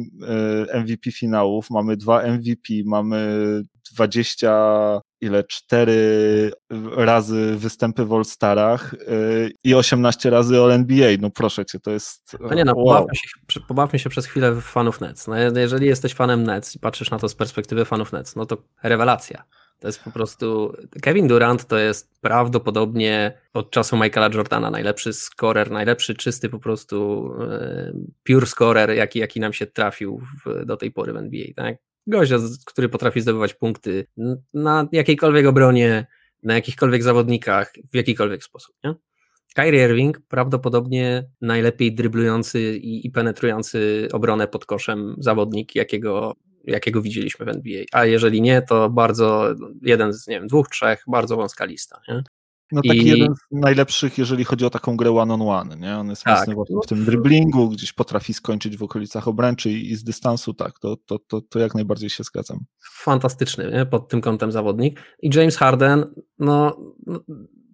[0.68, 6.52] e, MVP finałów, mamy dwa MVP, mamy 20 ile, cztery
[6.96, 12.54] razy występy w All-Starach yy, i 18 razy All-NBA, no proszę cię, to jest No
[12.54, 12.86] nie no, wow.
[12.86, 15.26] pobawmy, się, pobawmy się przez chwilę w fanów Nets.
[15.26, 18.56] No, jeżeli jesteś fanem Nets i patrzysz na to z perspektywy fanów Nets, no to
[18.82, 19.44] rewelacja.
[19.82, 20.72] To jest po prostu.
[21.02, 27.28] Kevin Durant to jest prawdopodobnie od czasu Michaela Jordana najlepszy scorer, najlepszy czysty po prostu
[27.38, 31.46] yy, pure scorer, jaki, jaki nam się trafił w, do tej pory w NBA.
[31.56, 31.76] Tak?
[32.06, 32.36] Gościa,
[32.66, 34.06] który potrafi zdobywać punkty
[34.54, 36.06] na jakiejkolwiek obronie,
[36.42, 38.74] na jakichkolwiek zawodnikach, w jakikolwiek sposób.
[38.84, 38.94] Nie?
[39.54, 46.34] Kyrie Irving prawdopodobnie najlepiej dryblujący i, i penetrujący obronę pod koszem zawodnik, jakiego,
[46.64, 47.84] jakiego widzieliśmy w NBA.
[47.92, 52.00] A jeżeli nie, to bardzo jeden z nie wiem, dwóch, trzech, bardzo wąska lista.
[52.08, 52.22] Nie?
[52.72, 53.06] No taki I...
[53.06, 55.98] jeden z najlepszych, jeżeli chodzi o taką grę one-on-one, on one, nie?
[55.98, 56.38] On jest tak.
[56.38, 60.54] mocny właśnie w tym driblingu, gdzieś potrafi skończyć w okolicach obręczy i, i z dystansu,
[60.54, 62.58] tak, to, to, to, to jak najbardziej się zgadzam.
[62.92, 63.86] Fantastyczny, nie?
[63.86, 65.00] pod tym kątem zawodnik.
[65.22, 67.20] I James Harden, no, no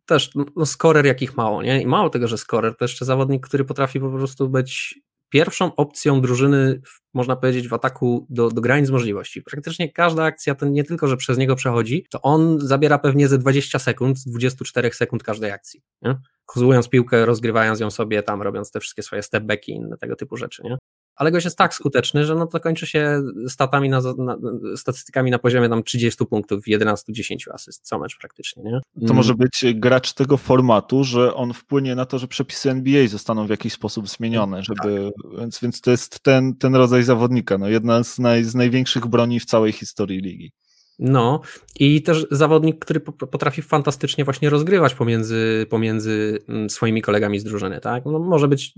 [0.06, 1.82] też no, skorer jakich mało, nie?
[1.82, 6.20] I mało tego, że skorer, to jeszcze zawodnik, który potrafi po prostu być pierwszą opcją
[6.20, 6.80] drużyny,
[7.14, 9.42] można powiedzieć, w ataku do, do granic możliwości.
[9.42, 13.38] Praktycznie każda akcja to nie tylko, że przez niego przechodzi, to on zabiera pewnie ze
[13.38, 15.82] 20 sekund, z 24 sekund każdej akcji.
[16.02, 16.20] Nie?
[16.46, 20.36] Kozłując piłkę, rozgrywając ją sobie tam, robiąc te wszystkie swoje stepbacki i inne tego typu
[20.36, 20.62] rzeczy.
[20.62, 20.78] Nie?
[21.18, 24.36] Ale gość jest tak skuteczny, że no to kończy się statami na, na,
[24.76, 29.06] statystykami na poziomie tam 30 punktów, 11-10 asyst co mecz praktycznie, nie?
[29.06, 33.46] To może być gracz tego formatu, że on wpłynie na to, że przepisy NBA zostaną
[33.46, 35.40] w jakiś sposób zmienione, żeby, tak.
[35.40, 39.40] więc, więc to jest ten, ten rodzaj zawodnika, no jedna z, naj, z największych broni
[39.40, 40.52] w całej historii ligi.
[40.98, 41.40] No
[41.80, 47.80] i też zawodnik, który potrafi fantastycznie właśnie rozgrywać pomiędzy, pomiędzy mm, swoimi kolegami z drużyny,
[47.80, 48.04] tak?
[48.04, 48.74] No może być,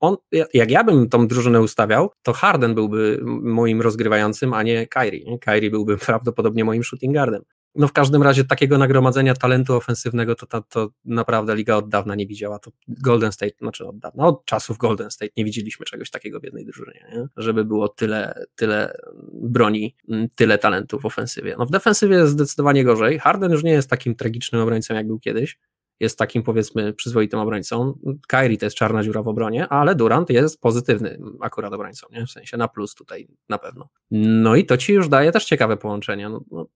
[0.00, 0.16] on,
[0.54, 5.38] jak ja bym tą drużynę ustawiał, to Harden byłby moim rozgrywającym, a nie Kyrie.
[5.38, 7.42] Kyrie byłby prawdopodobnie moim shooting guardem.
[7.74, 12.14] No w każdym razie takiego nagromadzenia talentu ofensywnego to, to, to, naprawdę liga od dawna
[12.14, 12.58] nie widziała.
[12.58, 16.44] To Golden State, znaczy od dawna, od czasów Golden State nie widzieliśmy czegoś takiego w
[16.44, 17.26] jednej drużynie, nie?
[17.36, 18.96] żeby było tyle, tyle
[19.32, 21.56] broni, mm, tyle talentów w ofensywie.
[21.58, 23.18] No w defensywie jest zdecydowanie gorzej.
[23.18, 25.58] Harden już nie jest takim tragicznym obrońcą, jak był kiedyś.
[26.00, 27.98] Jest takim powiedzmy przyzwoitym obrońcą.
[28.28, 32.26] Kyrie to jest czarna dziura w obronie, ale Durant jest pozytywny akurat obrońcą, nie?
[32.26, 33.88] w sensie na plus tutaj na pewno.
[34.10, 36.28] No i to ci już daje też ciekawe połączenia.
[36.28, 36.66] No, no,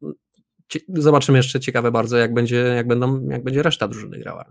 [0.89, 4.45] zobaczymy jeszcze ciekawe bardzo, jak będzie, jak będą, jak będzie reszta drużyny grała.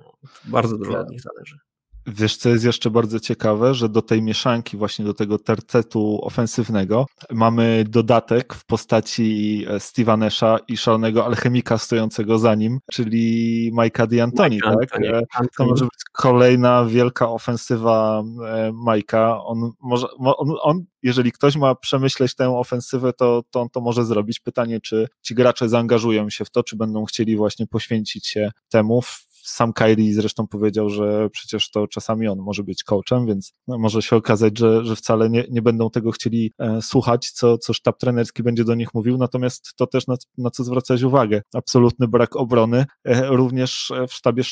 [0.45, 1.57] Bardzo dużo od nich zależy.
[2.07, 7.05] Wiesz, co jest jeszcze bardzo ciekawe, że do tej mieszanki, właśnie do tego tercetu ofensywnego,
[7.31, 14.07] mamy dodatek w postaci e, Steve'a Nesha i szalonego alchemika stojącego za nim, czyli Majka
[14.07, 14.73] D'Antoni, tak?
[14.93, 15.21] Anthony.
[15.57, 19.43] To może być kolejna wielka ofensywa e, Majka.
[19.43, 24.05] On może, on, on, jeżeli ktoś ma przemyśleć tę ofensywę, to, to on to może
[24.05, 24.39] zrobić.
[24.39, 29.01] Pytanie, czy ci gracze zaangażują się w to, czy będą chcieli właśnie poświęcić się temu
[29.45, 34.01] sam Kyrie zresztą powiedział, że przecież to czasami on może być coachem, więc no, może
[34.01, 37.99] się okazać, że, że wcale nie, nie będą tego chcieli e, słuchać, co, co sztab
[37.99, 41.41] trenerski będzie do nich mówił, natomiast to też na, na co zwracać uwagę.
[41.53, 42.85] Absolutny brak obrony.
[43.03, 44.43] E, również w sztabie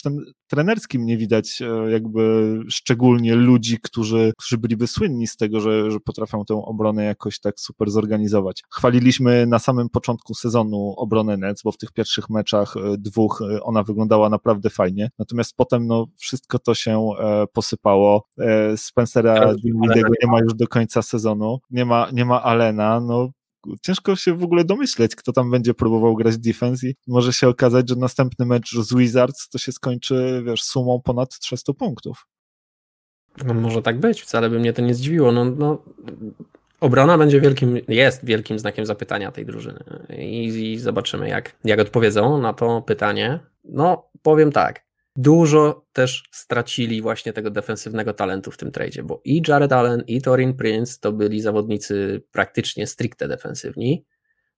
[0.47, 5.99] trenerskim nie widać e, jakby szczególnie ludzi, którzy, którzy byliby słynni z tego, że, że
[5.99, 8.61] potrafią tę obronę jakoś tak super zorganizować.
[8.69, 13.63] Chwaliliśmy na samym początku sezonu obronę Nets, bo w tych pierwszych meczach e, dwóch e,
[13.63, 15.09] ona wyglądała naprawdę fajnie fajnie.
[15.19, 18.27] Natomiast potem no, wszystko to się e, posypało.
[18.39, 21.59] E, Spencera Dinwidiego nie ma już do końca sezonu.
[21.69, 22.99] Nie ma, nie ma Alena.
[22.99, 23.29] No,
[23.81, 27.89] ciężko się w ogóle domyśleć, kto tam będzie próbował grać defense i może się okazać,
[27.89, 32.27] że następny mecz z Wizards to się skończy, wiesz, sumą ponad 300 punktów.
[33.45, 35.31] No może tak być, wcale by mnie to nie zdziwiło.
[35.31, 35.77] No, no,
[36.79, 39.83] obrona będzie wielkim, jest wielkim znakiem zapytania tej drużyny
[40.17, 43.39] i, i zobaczymy, jak, jak odpowiedzą na to pytanie.
[43.63, 44.83] No, powiem tak.
[45.15, 50.21] Dużo też stracili właśnie tego defensywnego talentu w tym tradzie, bo i Jared Allen, i
[50.21, 54.05] Torin Prince to byli zawodnicy praktycznie stricte defensywni,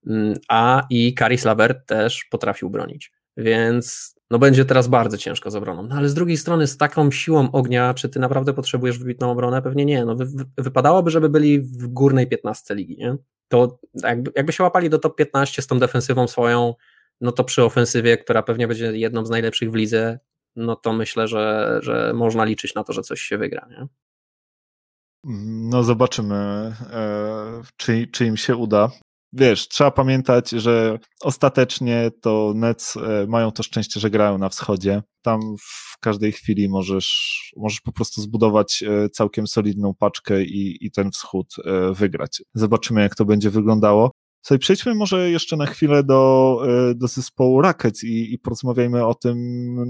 [0.08, 3.12] mm, a i Karis Lavert też potrafił bronić.
[3.38, 5.84] Więc no będzie teraz bardzo ciężko z obroną.
[5.84, 9.62] No ale z drugiej strony, z taką siłą ognia, czy ty naprawdę potrzebujesz wybitną obronę?
[9.62, 10.06] Pewnie nie.
[10.06, 10.26] No, wy,
[10.58, 13.16] wypadałoby, żeby byli w górnej 15 ligi, nie?
[13.48, 16.74] To jakby, jakby się łapali do top 15 z tą defensywą swoją,
[17.22, 20.20] no to przy ofensywie, która pewnie będzie jedną z najlepszych w lidze,
[20.56, 23.68] no to myślę, że, że można liczyć na to, że coś się wygra.
[23.70, 23.88] Nie?
[25.70, 28.92] No zobaczymy, e, czy, czy im się uda.
[29.34, 35.04] Wiesz, trzeba pamiętać, że ostatecznie to Nets e, mają to szczęście, że grają na wschodzie.
[35.22, 40.92] Tam w każdej chwili możesz, możesz po prostu zbudować e, całkiem solidną paczkę i, i
[40.92, 41.56] ten wschód
[41.92, 42.44] wygrać.
[42.54, 44.12] Zobaczymy, jak to będzie wyglądało.
[44.46, 49.14] Słuchaj, przejdźmy może jeszcze na chwilę do, e, do zespołu Rackets i, i porozmawiajmy o
[49.14, 49.38] tym,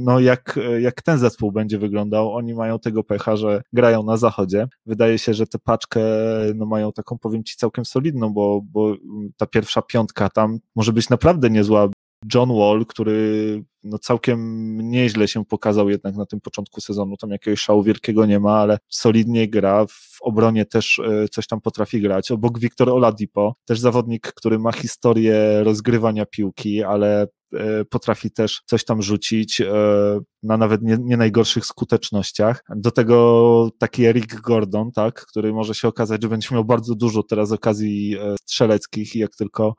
[0.04, 2.34] no jak, jak ten zespół będzie wyglądał.
[2.34, 4.68] Oni mają tego pecha, że grają na zachodzie.
[4.86, 6.02] Wydaje się, że tę paczkę
[6.56, 8.96] no, mają taką, powiem ci, całkiem solidną, bo, bo
[9.38, 11.90] ta pierwsza piątka tam może być naprawdę niezła.
[12.34, 17.18] John Wall, który no całkiem nieźle się pokazał jednak na tym początku sezonu.
[17.18, 19.86] Tam jakiegoś szału wielkiego nie ma, ale solidnie gra.
[19.86, 22.32] W obronie też e, coś tam potrafi grać.
[22.32, 28.86] Obok Wiktor Oladipo, też zawodnik, który ma historię rozgrywania piłki, ale e, potrafi też coś
[28.86, 29.74] tam rzucić e,
[30.44, 32.64] na nawet nie, nie, najgorszych skutecznościach.
[32.76, 37.24] Do tego taki Eric Gordon, tak, który może się okazać, że będzie miał bardzo dużo
[37.24, 39.76] teraz okazji strzeleckich i jak tylko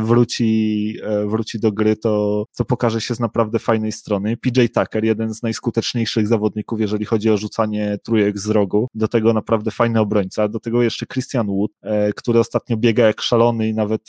[0.00, 4.36] wróci, e, wróci do gry, to, to pokaże się z naprawdę fajnej strony.
[4.36, 8.88] PJ Tucker, jeden z najskuteczniejszych zawodników, jeżeli chodzi o rzucanie trójek z rogu.
[8.94, 10.48] Do tego naprawdę fajny obrońca.
[10.48, 14.08] Do tego jeszcze Christian Wood, e, który ostatnio biega jak szalony i nawet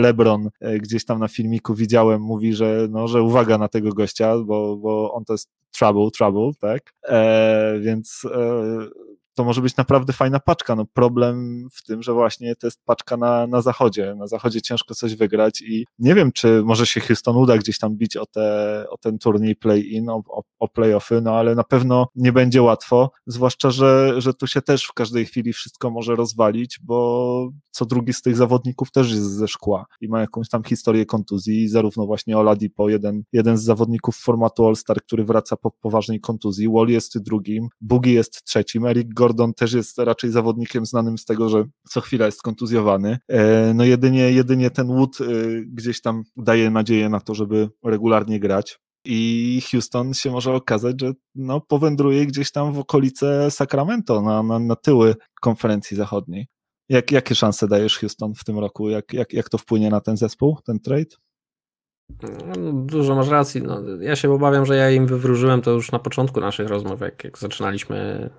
[0.00, 0.48] LeBron
[0.80, 5.12] gdzieś tam na filmiku widziałem, mówi, że, no, że uwaga na tego gościa, bo, bo
[5.12, 6.94] on to jest trouble, trouble, tak?
[7.08, 8.88] E, więc e,
[9.34, 10.76] to może być naprawdę fajna paczka.
[10.76, 14.14] No problem w tym, że właśnie to jest paczka na, na zachodzie.
[14.14, 17.96] Na zachodzie ciężko coś wygrać i nie wiem, czy może się Houston uda gdzieś tam
[17.96, 22.06] bić o, te, o ten turniej play-in, o, o, o play-offy, no ale na pewno
[22.14, 26.78] nie będzie łatwo, zwłaszcza, że, że tu się też w każdej chwili wszystko może rozwalić,
[26.82, 31.06] bo co drugi z tych zawodników też jest ze szkła i ma jakąś tam historię
[31.06, 36.68] kontuzji, zarówno właśnie Oladipo, jeden, jeden z zawodników formatu All-Star, który wraca po poważnej kontuzji,
[36.68, 41.48] Wall jest drugim, Bugi jest trzecim, Eric Gordon też jest raczej zawodnikiem znanym z tego,
[41.48, 43.18] że co chwila jest kontuzjowany.
[43.28, 45.24] E, no jedynie, jedynie ten Wood e,
[45.66, 48.78] gdzieś tam daje nadzieję na to, żeby regularnie grać.
[49.04, 54.58] I Houston się może okazać, że no, powędruje gdzieś tam w okolice Sacramento, na, na,
[54.58, 56.46] na tyły konferencji zachodniej.
[56.88, 58.88] Jak, jakie szanse dajesz Houston w tym roku?
[58.88, 61.16] Jak, jak, jak to wpłynie na ten zespół, ten trade?
[62.46, 63.62] No, dużo masz racji.
[63.62, 67.24] No, ja się obawiam, że ja im wywróżyłem to już na początku naszych rozmów, jak,
[67.24, 68.30] jak zaczynaliśmy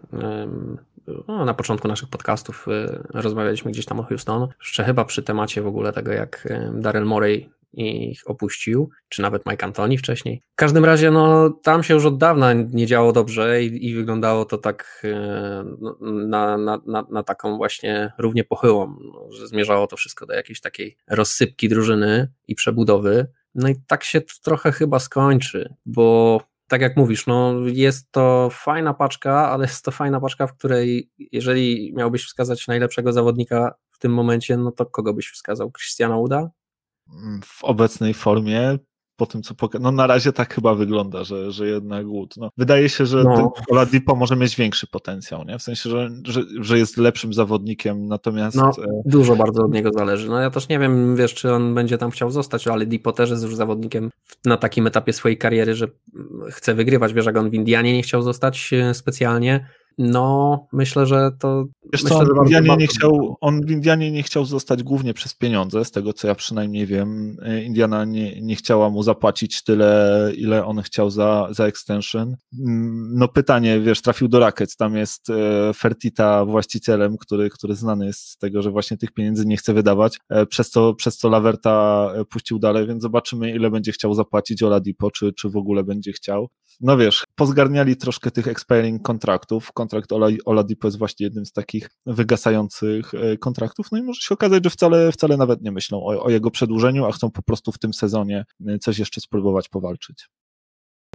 [1.27, 5.61] no, na początku naszych podcastów y, rozmawialiśmy gdzieś tam o Houston, jeszcze chyba przy temacie
[5.61, 10.41] w ogóle tego, jak Daryl Morey ich opuścił, czy nawet Mike Antoni wcześniej.
[10.53, 14.45] W każdym razie, no, tam się już od dawna nie działo dobrze i, i wyglądało
[14.45, 15.03] to tak
[15.79, 20.33] no, na, na, na, na, taką właśnie równie pochyłą, no, że zmierzało to wszystko do
[20.33, 23.27] jakiejś takiej rozsypki drużyny i przebudowy.
[23.55, 28.49] No i tak się to trochę chyba skończy, bo tak jak mówisz, no jest to
[28.51, 33.99] fajna paczka, ale jest to fajna paczka, w której jeżeli miałbyś wskazać najlepszego zawodnika w
[33.99, 35.71] tym momencie, no to kogo byś wskazał?
[35.71, 36.49] Christiana Uda?
[37.43, 38.77] W obecnej formie
[39.21, 42.33] po tym, co poka- No na razie tak chyba wygląda, że, że jednak głód.
[42.37, 43.53] No, wydaje się, że no.
[43.69, 45.59] Oladipo może mieć większy potencjał, nie?
[45.59, 48.57] W sensie, że, że, że jest lepszym zawodnikiem, natomiast...
[48.57, 50.29] No, e, dużo bardzo od niego zależy.
[50.29, 53.29] No ja też nie wiem, wiesz, czy on będzie tam chciał zostać, ale Dipo też
[53.29, 54.09] jest już zawodnikiem
[54.45, 55.87] na takim etapie swojej kariery, że
[56.49, 57.13] chce wygrywać.
[57.13, 59.67] Wiesz, jak on w Indianie nie chciał zostać e, specjalnie,
[60.01, 61.65] no, myślę, że to.
[61.93, 65.33] Wiesz myślę, co, on, Indianie nie chciał, on w Indianie nie chciał zostać głównie przez
[65.33, 67.37] pieniądze, z tego co ja przynajmniej wiem.
[67.41, 72.35] E, Indiana nie, nie chciała mu zapłacić tyle, ile on chciał za, za extension.
[72.59, 78.05] Mm, no pytanie, wiesz, trafił do Rackets, tam jest e, Fertita właścicielem, który, który znany
[78.05, 81.29] jest z tego, że właśnie tych pieniędzy nie chce wydawać, e, przez co, przez co
[81.29, 86.11] Laverta puścił dalej, więc zobaczymy, ile będzie chciał zapłacić Oladipo, czy, czy w ogóle będzie
[86.11, 86.49] chciał.
[86.81, 91.89] No wiesz, pozgarniali troszkę tych expiring kontraktów, kontrakt Ola, Oladipo jest właśnie jednym z takich
[92.05, 96.23] wygasających e, kontraktów, no i może się okazać, że wcale, wcale nawet nie myślą o,
[96.23, 100.27] o jego przedłużeniu, a chcą po prostu w tym sezonie e, coś jeszcze spróbować powalczyć.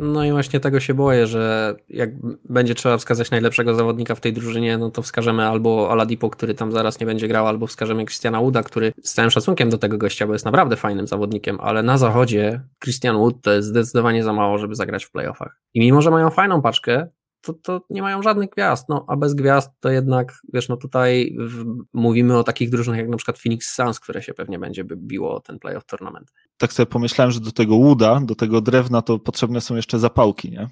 [0.01, 2.11] No i właśnie tego się boję, że jak
[2.49, 6.73] będzie trzeba wskazać najlepszego zawodnika w tej drużynie, no to wskażemy albo Aladipo, który tam
[6.73, 10.27] zaraz nie będzie grał, albo wskażemy Christiana Wooda, który z całym szacunkiem do tego gościa,
[10.27, 14.59] bo jest naprawdę fajnym zawodnikiem, ale na zachodzie Christian Wood to jest zdecydowanie za mało,
[14.59, 15.61] żeby zagrać w playoffach.
[15.75, 17.09] I mimo, że mają fajną paczkę,
[17.41, 21.37] to, to nie mają żadnych gwiazd, no a bez gwiazd to jednak, wiesz, no tutaj
[21.39, 25.41] w, mówimy o takich drużynach jak na przykład Phoenix Suns, które się pewnie będzie biło
[25.41, 26.33] ten playoff tournament.
[26.59, 30.51] Tak sobie pomyślałem, że do tego łuda, do tego drewna to potrzebne są jeszcze zapałki,
[30.51, 30.69] nie?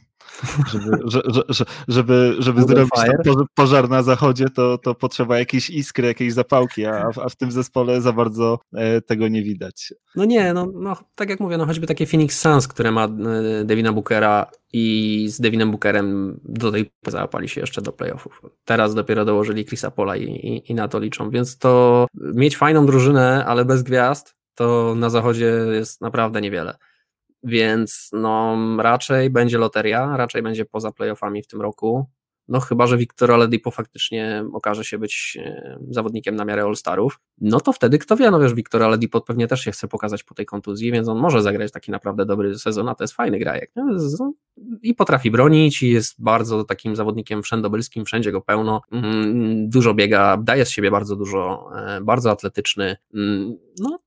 [0.72, 2.90] Żeby, że, że, żeby, żeby zrobić
[3.54, 8.00] pożar na zachodzie, to, to potrzeba jakiejś iskry, jakiejś zapałki, a, a w tym zespole
[8.00, 9.94] za bardzo e, tego nie widać.
[10.16, 13.08] No nie, no, no tak jak mówię, no choćby takie Phoenix Suns, które ma e,
[13.64, 18.42] Devina Bookera i z Devinem Bookerem do tej pory załapali się jeszcze do playoffów.
[18.64, 22.86] Teraz dopiero dołożyli Chrisa Pola i, i, i na to liczą, więc to mieć fajną
[22.86, 26.76] drużynę, ale bez gwiazd, to na zachodzie jest naprawdę niewiele.
[27.44, 32.06] Więc no raczej będzie loteria, raczej będzie poza playoffami w tym roku.
[32.48, 37.60] No chyba, że Wiktor Oladipo faktycznie okaże się być e, zawodnikiem na miarę All-Starów, no
[37.60, 40.46] to wtedy kto wie, no wiesz, Wiktor Oladipo pewnie też się chce pokazać po tej
[40.46, 43.72] kontuzji, więc on może zagrać taki naprawdę dobry sezon, a to jest fajny grajek.
[44.82, 50.36] I potrafi bronić i jest bardzo takim zawodnikiem wszędobylskim, wszędzie go pełno, mm, dużo biega,
[50.36, 53.98] daje z siebie bardzo dużo, e, bardzo atletyczny, mm, no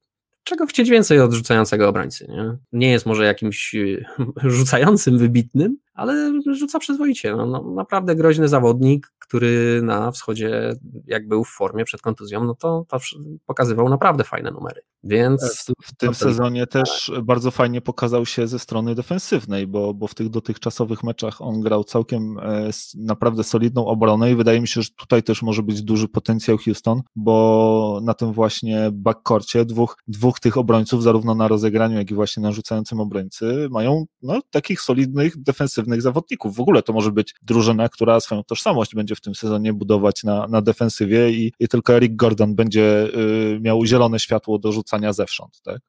[0.47, 2.27] czego chcieć więcej od rzucającego obrońcy.
[2.29, 3.75] Nie, nie jest może jakimś
[4.43, 7.35] rzucającym wybitnym, ale rzuca przyzwoicie.
[7.35, 10.75] No, no, naprawdę groźny zawodnik, który na wschodzie,
[11.07, 12.99] jak był w formie przed kontuzją, no to, to
[13.45, 14.81] pokazywał naprawdę fajne numery.
[15.03, 20.07] Więc w, w tym sezonie też bardzo fajnie pokazał się ze strony defensywnej, bo, bo
[20.07, 24.81] w tych dotychczasowych meczach on grał całkiem e, naprawdę solidną obronę i wydaje mi się,
[24.81, 30.39] że tutaj też może być duży potencjał Houston, bo na tym właśnie backcourcie dwóch, dwóch
[30.39, 35.43] tych obrońców, zarówno na rozegraniu, jak i właśnie na rzucającym obrońcy, mają no, takich solidnych
[35.43, 36.55] defensywnych defensywnych zawodników.
[36.55, 40.47] W ogóle to może być drużyna, która swoją tożsamość będzie w tym sezonie budować na,
[40.47, 43.07] na defensywie i, i tylko Eric Gordon będzie
[43.55, 45.81] y, miał zielone światło do rzucania zewsząd, tak?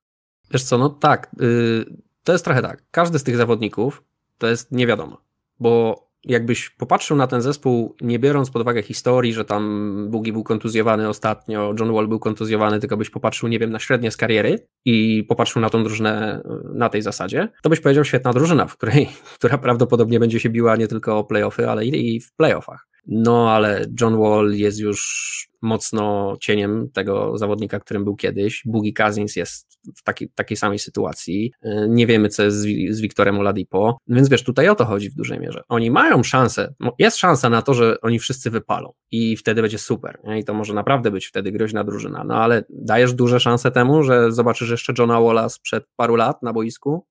[0.51, 1.85] Wiesz co, no tak, y,
[2.25, 2.85] to jest trochę tak.
[2.91, 4.03] Każdy z tych zawodników
[4.39, 5.21] to jest nie wiadomo,
[5.61, 10.45] bo jakbyś popatrzył na ten zespół, nie biorąc pod uwagę historii, że tam Bugi był
[10.45, 14.67] kontuzjowany ostatnio, John Wall był kontuzjowany, tylko byś popatrzył, nie wiem, na średnie z kariery
[14.85, 16.43] i popatrzył na tą drużynę
[16.75, 19.09] na tej zasadzie, to byś powiedział świetna drużyna, w której,
[19.39, 22.89] która prawdopodobnie będzie się biła nie tylko o playoffy, ale i w playoffach.
[23.09, 28.63] No ale John Wall jest już mocno cieniem tego zawodnika, którym był kiedyś.
[28.67, 31.53] Boogie Cousins jest w taki, takiej samej sytuacji.
[31.65, 35.11] Y, nie wiemy, co jest z, z Wiktorem Oladipo, więc wiesz, tutaj o to chodzi
[35.11, 35.63] w dużej mierze.
[35.69, 40.21] Oni mają szansę, jest szansa na to, że oni wszyscy wypalą i wtedy będzie super.
[40.39, 42.25] I to może naprawdę być wtedy groźna drużyna.
[42.25, 46.53] No ale dajesz duże szanse temu, że zobaczysz jeszcze Johna Walla sprzed paru lat na
[46.53, 47.07] boisku?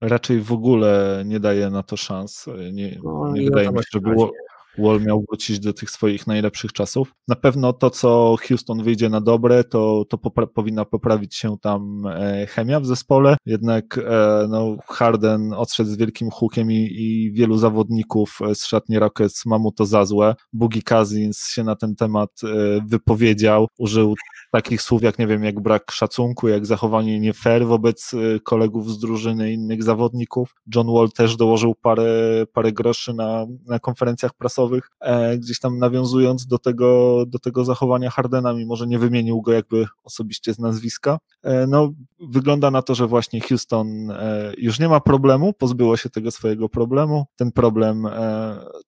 [0.00, 2.46] Raczej w ogóle nie daje na to szans.
[2.72, 4.30] Nie, no, nie wydaje mi się, że było,
[4.78, 7.12] Wall miał wrócić do tych swoich najlepszych czasów.
[7.28, 12.06] Na pewno to, co Houston wyjdzie na dobre, to, to popra powinna poprawić się tam
[12.06, 13.36] e, chemia w zespole.
[13.46, 18.98] Jednak e, no, Harden odszedł z wielkim hukiem i, i wielu zawodników e, z szatni
[18.98, 20.34] Rockets ma mu to za złe.
[20.52, 22.46] Boogie Cousins się na ten temat e,
[22.86, 24.14] wypowiedział, użył
[24.52, 28.90] takich słów jak, nie wiem, jak brak szacunku, jak zachowanie nie fair wobec e, kolegów
[28.90, 30.54] z drużyny innych zawodników.
[30.74, 34.59] John Wall też dołożył parę, parę groszy na, na konferencjach prasowych
[35.00, 39.52] e, gdzieś tam nawiązując do tego, do tego zachowania Hardena, mimo że nie wymienił go
[39.52, 41.18] jakby osobiście z nazwiska.
[41.42, 46.10] E, no, wygląda na to, że właśnie Houston e, już nie ma problemu, pozbyło się
[46.10, 47.26] tego swojego problemu.
[47.36, 48.06] Ten problem,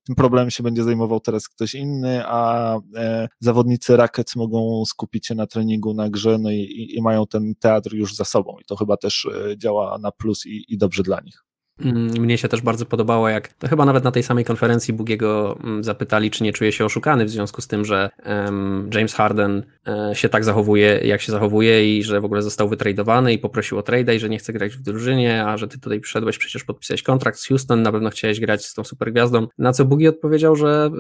[0.07, 2.79] tym problemem się będzie zajmował teraz ktoś inny, a
[3.41, 7.95] zawodnicy Rackets mogą skupić się na treningu, na grze, no i, i mają ten teatr
[7.95, 11.52] już za sobą i to chyba też działa na plus i, i dobrze dla nich.
[11.81, 15.59] Mm, mnie się też bardzo podobało, jak to chyba nawet na tej samej konferencji Bugiego
[15.65, 19.63] mm, zapytali, czy nie czuje się oszukany w związku z tym, że um, James Harden
[19.87, 23.79] um, się tak zachowuje, jak się zachowuje i że w ogóle został wytradowany i poprosił
[23.79, 26.65] o trade i że nie chce grać w drużynie, a że ty tutaj przyszedłeś przecież
[26.65, 29.47] podpisać kontrakt z Houston, na pewno chciałeś grać z tą supergwiazdą.
[29.59, 30.91] Na co Bugi odpowiedział, że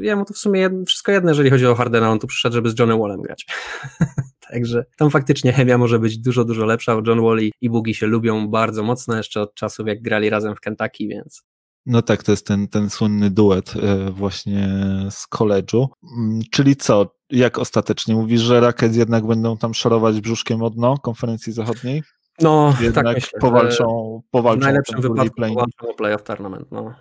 [0.00, 2.70] y, jemu to w sumie wszystko jedno, jeżeli chodzi o Hardena, on tu przyszedł, żeby
[2.70, 3.46] z Johnem Wallem grać.
[4.50, 7.02] Także tam faktycznie chemia może być dużo, dużo lepsza.
[7.06, 10.60] John Wally i Boogie się lubią bardzo mocno jeszcze od czasów, jak grali razem w
[10.60, 11.42] Kentucky, więc
[11.86, 14.68] no tak, to jest ten, ten słynny duet e, właśnie
[15.10, 15.88] z koledżu.
[16.18, 18.14] Mm, czyli co, jak ostatecznie?
[18.14, 22.02] Mówisz, że Rackets jednak będą tam szorować brzuszkiem o dno konferencji zachodniej?
[22.40, 26.94] No, tak jednak tak myślę, powalczą, powalczą w najlepszym wypadku powalczą o playoff tournament, no.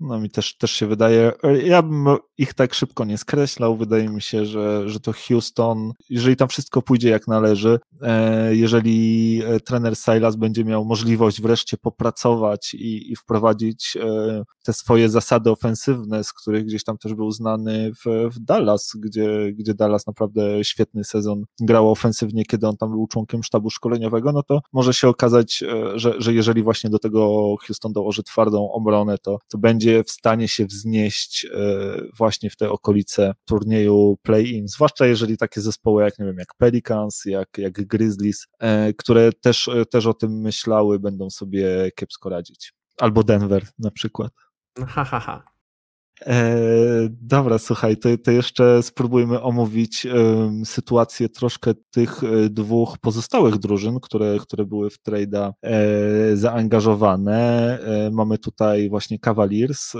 [0.00, 1.32] No mi też, też się wydaje,
[1.64, 2.06] ja bym
[2.38, 6.82] ich tak szybko nie skreślał, wydaje mi się, że, że to Houston, jeżeli tam wszystko
[6.82, 13.16] pójdzie jak należy, e, jeżeli e, trener Silas będzie miał możliwość wreszcie popracować i, i
[13.16, 18.38] wprowadzić e, te swoje zasady ofensywne, z których gdzieś tam też był znany w, w
[18.38, 23.70] Dallas, gdzie, gdzie Dallas naprawdę świetny sezon grał ofensywnie, kiedy on tam był członkiem sztabu
[23.70, 28.70] szkoleniowego, no to może się okazać, że, że jeżeli właśnie do tego Houston dołoży twardą
[28.70, 31.48] obronę, to, to będzie będzie w stanie się wznieść e,
[32.16, 37.24] właśnie w te okolice turnieju play-in, zwłaszcza jeżeli takie zespoły jak, nie wiem, jak Pelicans,
[37.24, 42.72] jak, jak Grizzlies, e, które też, e, też o tym myślały, będą sobie kiepsko radzić.
[43.00, 44.32] Albo Denver na przykład.
[44.86, 45.55] Ha, ha, ha.
[46.20, 46.56] E,
[47.10, 50.10] dobra, słuchaj, to, to jeszcze spróbujmy omówić e,
[50.64, 57.38] sytuację troszkę tych e, dwóch pozostałych drużyn, które, które były w trade'a e, zaangażowane.
[57.80, 59.98] E, mamy tutaj właśnie Cavaliers, e,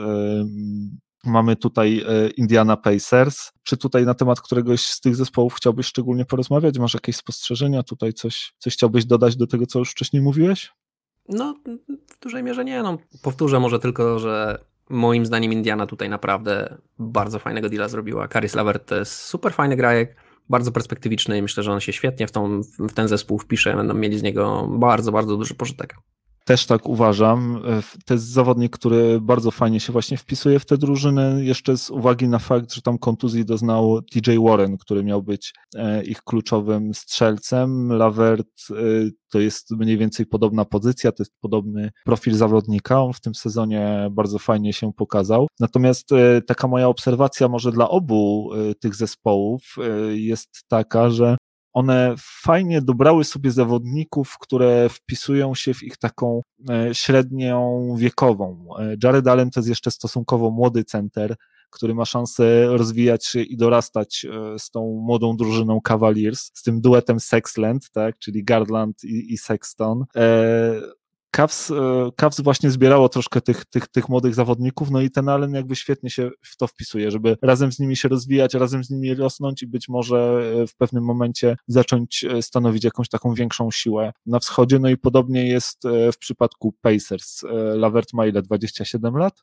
[1.25, 2.05] mamy tutaj
[2.37, 3.51] Indiana Pacers.
[3.63, 6.79] Czy tutaj na temat któregoś z tych zespołów chciałbyś szczególnie porozmawiać?
[6.79, 8.13] Masz jakieś spostrzeżenia tutaj?
[8.13, 10.73] Coś, coś chciałbyś dodać do tego, co już wcześniej mówiłeś?
[11.29, 11.55] No,
[12.11, 12.83] w dużej mierze nie.
[12.83, 14.59] No, powtórzę może tylko, że
[14.91, 18.29] moim zdaniem Indiana tutaj naprawdę bardzo fajnego deala zrobiła.
[18.29, 20.17] Caris Lavert to jest super fajny grajek,
[20.49, 23.77] bardzo perspektywiczny i myślę, że on się świetnie w, tą, w ten zespół wpisze.
[23.77, 25.97] Będą mieli z niego bardzo, bardzo duży pożytek.
[26.47, 27.63] Też tak uważam.
[28.05, 32.29] To jest zawodnik, który bardzo fajnie się właśnie wpisuje w tę drużynę, jeszcze z uwagi
[32.29, 37.93] na fakt, że tam kontuzji doznał TJ Warren, który miał być e, ich kluczowym strzelcem.
[37.93, 38.75] Lavert e,
[39.31, 43.03] to jest mniej więcej podobna pozycja, to jest podobny profil zawodnika.
[43.03, 45.47] On w tym sezonie bardzo fajnie się pokazał.
[45.61, 49.77] Natomiast e, taka moja obserwacja może dla obu tych zespołów
[50.15, 51.37] jest taka, że
[51.77, 58.69] one fajnie dobrały sobie zawodników, które wpisują się w ich taką e, średnią wiekową.
[58.79, 61.37] E, Jared Allen to jest jeszcze stosunkowo młody center,
[61.71, 66.81] który ma szansę rozwijać się i dorastać e, z tą młodą drużyną Cavaliers, z tym
[66.81, 70.05] duetem Sexland, tak, czyli Garland i, i Sexton.
[70.17, 70.81] E,
[72.17, 76.11] Cavs właśnie zbierało troszkę tych, tych, tych młodych zawodników, no i ten Allen jakby świetnie
[76.11, 79.67] się w to wpisuje, żeby razem z nimi się rozwijać, razem z nimi rosnąć i
[79.67, 84.79] być może e, w pewnym momencie zacząć e, stanowić jakąś taką większą siłę na wschodzie,
[84.79, 85.83] no i podobnie jest
[86.13, 87.43] w przypadku Pacers.
[87.75, 88.43] Lavert ma ile?
[88.43, 89.43] 27 lat?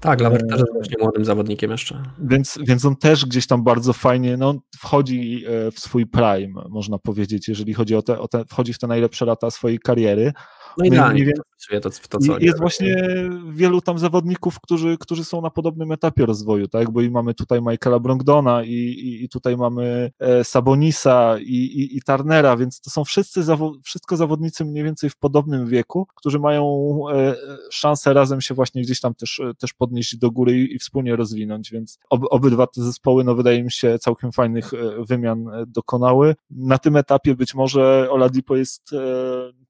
[0.00, 2.02] Tak, Lambert też jest właśnie młodym zawodnikiem jeszcze.
[2.18, 7.48] Więc, więc on też gdzieś tam bardzo fajnie no, wchodzi w swój prime, można powiedzieć,
[7.48, 10.32] jeżeli chodzi o te, o te, wchodzi w te najlepsze lata swojej kariery.
[10.78, 11.32] No idealnie
[11.72, 13.04] nie to, to, co Jest właśnie
[13.50, 16.90] wielu tam zawodników, którzy, którzy są na podobnym etapie rozwoju, tak?
[16.90, 21.96] Bo i mamy tutaj Michaela Brongdona i, i, i tutaj mamy e, Sabonisa i, i,
[21.96, 26.38] i Turnera, więc to są wszyscy zawo wszystko zawodnicy mniej więcej w podobnym wieku, którzy
[26.38, 27.36] mają e,
[27.70, 31.70] szansę razem się właśnie gdzieś tam też, też podnieść do góry i, i wspólnie rozwinąć,
[31.70, 36.34] więc ob, obydwa te zespoły, no wydaje mi się, całkiem fajnych e, wymian dokonały.
[36.50, 38.90] Na tym etapie być może Oladipo jest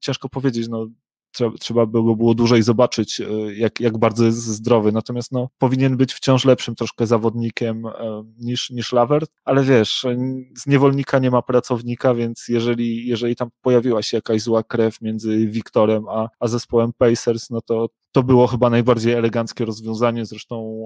[0.00, 0.86] ciężko powiedzieć, no
[1.32, 4.92] trzeba, trzeba by go było dłużej zobaczyć, e, jak, jak bardzo jest zdrowy.
[4.92, 10.06] Natomiast no, powinien być wciąż lepszym troszkę zawodnikiem e, niż, niż Lavert, ale wiesz,
[10.56, 15.46] z niewolnika nie ma pracownika, więc jeżeli, jeżeli tam pojawiła się jakaś zła krew między
[15.46, 20.26] Wiktorem a, a zespołem Pacers, no to, to było chyba najbardziej eleganckie rozwiązanie.
[20.26, 20.84] Zresztą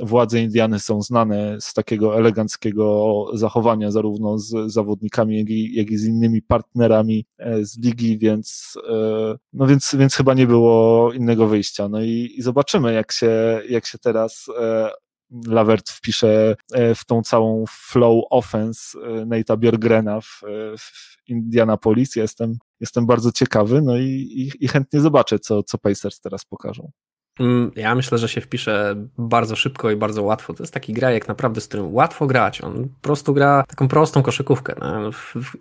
[0.00, 5.90] e, władze Indiany są znane z takiego eleganckiego zachowania, zarówno z zawodnikami, jak i, jak
[5.90, 11.12] i z innymi partnerami e, z ligi, więc, e, no więc, więc chyba nie było
[11.12, 11.88] innego wyjścia.
[11.88, 14.90] No i, i zobaczymy, jak się, jak się teraz e,
[15.46, 20.40] Lavert wpisze e, w tą całą flow offense e, Nate'a Björgrena w,
[20.78, 22.16] w Indianapolis.
[22.16, 26.90] Jestem, jestem bardzo ciekawy, no i, i, i chętnie zobaczę, co, co Pacers teraz pokażą.
[27.40, 30.54] Mm, ja myślę, że się wpisze bardzo szybko i bardzo łatwo.
[30.54, 32.60] To jest taki grajek naprawdę, z którym łatwo grać.
[32.60, 34.74] On po prostu gra taką prostą koszykówkę.
[34.80, 35.10] No.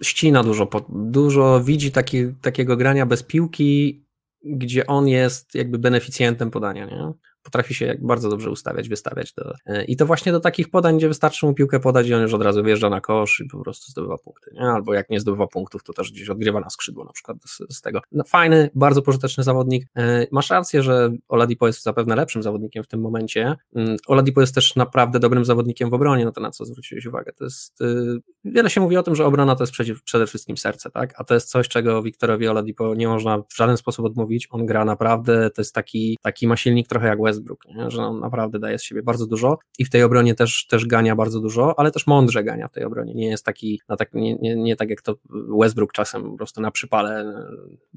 [0.02, 4.04] Ścina dużo, dużo widzi taki, takiego grania bez piłki,
[4.46, 6.86] gdzie on jest jakby beneficjentem podania.
[6.86, 7.12] Nie?
[7.44, 9.34] Potrafi się bardzo dobrze ustawiać, wystawiać.
[9.34, 12.22] Do, e, I to właśnie do takich podań, gdzie wystarczy mu piłkę podać i on
[12.22, 14.52] już od razu wjeżdża na kosz i po prostu zdobywa punkty.
[14.54, 14.62] Nie?
[14.62, 17.82] Albo jak nie zdobywa punktów, to też gdzieś odgrywa na skrzydło na przykład z, z
[17.82, 18.02] tego.
[18.12, 19.88] No, fajny, bardzo pożyteczny zawodnik.
[19.96, 23.56] E, masz rację, że Oladipo jest zapewne lepszym zawodnikiem w tym momencie.
[23.76, 27.34] Mm, Oladipo jest też naprawdę dobrym zawodnikiem w obronie, no to na co zwróciłeś uwagę.
[27.34, 29.74] To jest, y, wiele się mówi o tym, że obrona to jest
[30.04, 31.14] przede wszystkim serce, tak?
[31.18, 34.48] A to jest coś, czego Wiktorowi Oladipo nie można w żaden sposób odmówić.
[34.52, 37.92] On gra naprawdę, to jest taki, taki ma silnik trochę jak West Westbrook, nie?
[37.92, 41.16] że on naprawdę daje z siebie bardzo dużo i w tej obronie też, też gania
[41.16, 43.14] bardzo dużo, ale też mądrze gania w tej obronie.
[43.14, 45.16] Nie jest taki, no tak, nie, nie, nie tak jak to
[45.60, 47.46] Westbrook czasem po prostu na przypale e,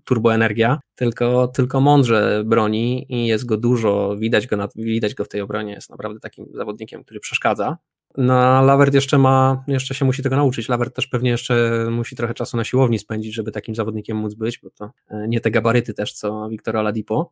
[0.05, 5.28] turboenergia, tylko, tylko mądrze broni i jest go dużo, widać go, na, widać go w
[5.28, 7.76] tej obronie, jest naprawdę takim zawodnikiem, który przeszkadza.
[8.16, 10.68] No, Lawert jeszcze ma, jeszcze się musi tego nauczyć.
[10.68, 14.59] Lawert też pewnie jeszcze musi trochę czasu na siłowni spędzić, żeby takim zawodnikiem móc być,
[14.59, 17.30] bo to e, nie te gabaryty też, co Wiktor Oladipo.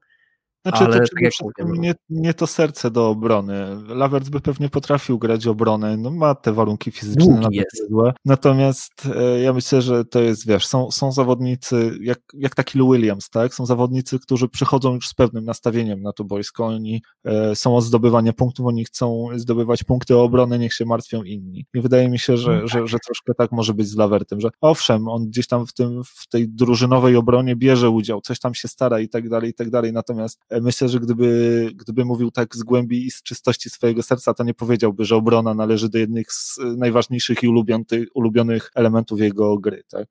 [0.66, 3.76] Znaczy, ale to przede wszystkim nie, nie to serce do obrony.
[3.88, 8.12] Lawerts by pewnie potrafił grać obronę, no ma te warunki fizyczne nawet złe.
[8.24, 12.92] Natomiast e, ja myślę, że to jest, wiesz, są, są zawodnicy, jak, jak taki Lou
[12.92, 13.54] Williams, tak?
[13.54, 16.66] Są zawodnicy, którzy przychodzą już z pewnym nastawieniem na to boisko.
[16.66, 21.22] Oni e, są od zdobywania punktów, oni chcą zdobywać punkty o obronę, niech się martwią
[21.22, 21.66] inni.
[21.74, 22.88] I wydaje mi się, że, mm, że, tak.
[22.88, 26.28] że troszkę tak może być z Lawertem, że owszem, on gdzieś tam w, tym, w
[26.28, 29.92] tej drużynowej obronie bierze udział, coś tam się stara i tak dalej, i tak dalej,
[29.92, 34.34] natomiast E, myślę, że gdyby, gdyby mówił tak z głębi i z czystości swojego serca,
[34.34, 39.20] to nie powiedziałby, że obrona należy do jednych z e, najważniejszych i ulubionych, ulubionych elementów
[39.20, 40.08] jego gry, tak?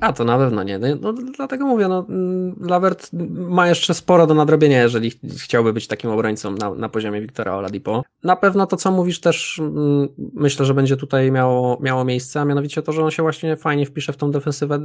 [0.00, 0.78] A to na pewno nie.
[0.78, 5.86] No, no dlatego mówię, no, mm, Lavert ma jeszcze sporo do nadrobienia, jeżeli chciałby być
[5.86, 8.04] takim obrońcą na, na poziomie Wiktora Oladipo.
[8.24, 12.44] Na pewno to, co mówisz, też mm, myślę, że będzie tutaj miało, miało miejsce, a
[12.44, 14.80] mianowicie to, że on się właśnie fajnie wpisze w tą defensywę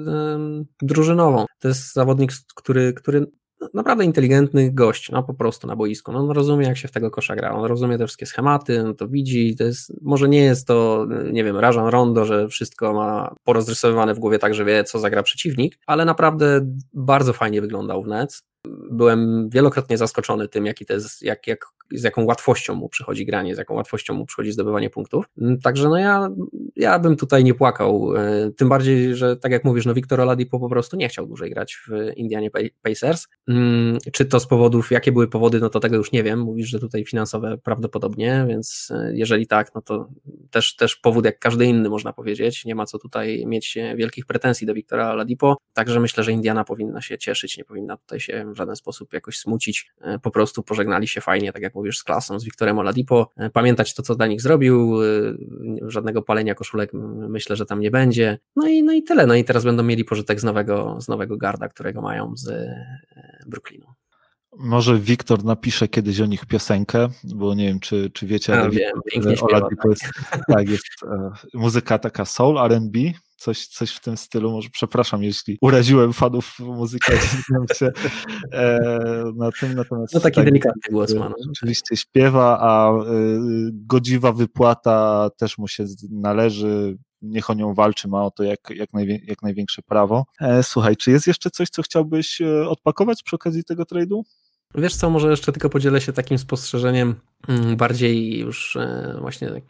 [0.81, 1.45] drużynową.
[1.59, 3.31] To jest zawodnik, który, który
[3.73, 6.11] naprawdę inteligentny gość, no po prostu na boisku.
[6.11, 8.95] No, on rozumie, jak się w tego kosza gra, on rozumie te wszystkie schematy, on
[8.95, 13.35] to widzi, to jest, może nie jest to, nie wiem, Rajan Rondo, że wszystko ma
[13.43, 16.61] porozrysowywane w głowie tak, że wie, co zagra przeciwnik, ale naprawdę
[16.93, 18.43] bardzo fajnie wyglądał w Nets
[18.91, 23.55] byłem wielokrotnie zaskoczony tym, jaki to jest, jak, jak, z jaką łatwością mu przychodzi granie,
[23.55, 25.25] z jaką łatwością mu przychodzi zdobywanie punktów.
[25.41, 26.29] Mm, także no ja,
[26.75, 30.59] ja bym tutaj nie płakał, e, tym bardziej, że tak jak mówisz, no Victor Oladipo
[30.59, 32.49] po prostu nie chciał dłużej grać w Indianie
[32.81, 33.27] Pacers.
[33.47, 36.39] Mm, czy to z powodów, jakie były powody, no to tego już nie wiem.
[36.39, 40.09] Mówisz, że tutaj finansowe prawdopodobnie, więc e, jeżeli tak, no to
[40.51, 42.65] też, też powód jak każdy inny można powiedzieć.
[42.65, 47.01] Nie ma co tutaj mieć wielkich pretensji do Victora Oladipo, także myślę, że Indiana powinna
[47.01, 51.07] się cieszyć, nie powinna tutaj się w żaden sposób jakoś smucić, e, po prostu pożegnali
[51.07, 54.27] się fajnie, tak jak mówisz, z klasą, z Wiktorem Oladipo, e, pamiętać to, co dla
[54.27, 55.05] nich zrobił, e,
[55.81, 56.91] żadnego palenia koszulek
[57.29, 60.05] myślę, że tam nie będzie, no i, no i tyle, no i teraz będą mieli
[60.05, 62.69] pożytek z nowego, z nowego garda, którego mają z
[63.47, 63.85] Brooklynu.
[64.57, 68.91] Może Wiktor napisze kiedyś o nich piosenkę, bo nie wiem, czy, czy wiecie, ale wiem,
[69.11, 69.85] pięknie śpiewa, tak.
[69.85, 70.03] jest,
[70.47, 70.85] tak, jest
[71.53, 72.99] muzyka taka soul, R&B,
[73.41, 74.51] coś, coś w tym stylu.
[74.51, 77.11] Może przepraszam, jeśli uraziłem fanów muzyki,
[77.75, 77.91] się
[78.51, 78.79] e,
[79.35, 79.75] na tym.
[79.75, 81.29] Natomiast no taki tak, delikatny głos ma.
[81.29, 81.35] No.
[81.51, 83.01] Oczywiście śpiewa, a e,
[83.71, 88.89] godziwa wypłata też mu się należy niech o nią walczy, ma o to jak, jak,
[89.27, 90.25] jak największe prawo.
[90.41, 94.21] E, słuchaj, czy jest jeszcze coś, co chciałbyś e, odpakować przy okazji tego trade'u?
[94.75, 97.15] Wiesz co, może jeszcze tylko podzielę się takim spostrzeżeniem
[97.47, 99.61] mm, bardziej już e, właśnie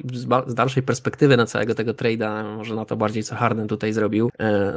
[0.45, 4.31] z dalszej perspektywy na całego tego trade'a, może na to bardziej co Harden tutaj zrobił,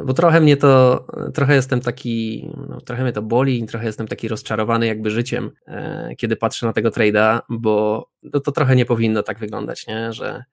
[0.04, 4.28] bo trochę mnie to, trochę jestem taki, no, trochę mnie to boli trochę jestem taki
[4.28, 5.50] rozczarowany jakby życiem,
[6.18, 10.12] kiedy patrzę na tego trade'a, bo to, to trochę nie powinno tak wyglądać, nie?
[10.12, 10.44] Że,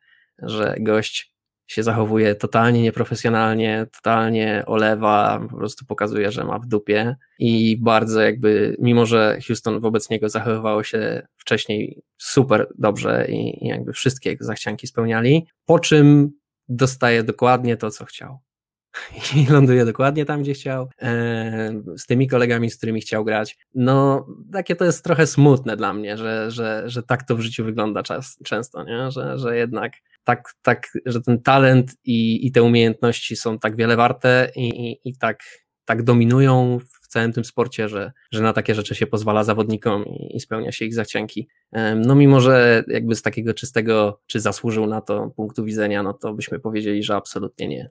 [0.42, 1.31] że gość
[1.72, 8.22] się zachowuje totalnie nieprofesjonalnie, totalnie olewa, po prostu pokazuje, że ma w dupie i bardzo
[8.22, 14.46] jakby, mimo że Houston wobec niego zachowywało się wcześniej super dobrze i, jakby wszystkie jego
[14.46, 16.32] zachcianki spełniali, po czym
[16.70, 18.40] dostaje dokładnie to, co chciał.
[19.36, 23.58] I ląduje dokładnie tam, gdzie chciał, e, z tymi kolegami, z którymi chciał grać.
[23.76, 27.66] No, takie to jest trochę smutne dla mnie, że, że, że tak to w życiu
[27.66, 29.12] wygląda czas, często, nie?
[29.12, 29.94] Że, że jednak
[30.24, 35.10] tak, tak, że ten talent i, i te umiejętności są tak wiele warte i, i,
[35.10, 35.44] i tak,
[35.86, 40.36] tak dominują w całym tym sporcie, że, że na takie rzeczy się pozwala zawodnikom i,
[40.36, 41.48] i spełnia się ich zachcianki.
[41.96, 46.34] No mimo, że jakby z takiego czystego, czy zasłużył na to punktu widzenia, no to
[46.34, 47.90] byśmy powiedzieli, że absolutnie nie.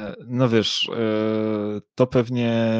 [0.00, 2.78] E, no wiesz, e, to pewnie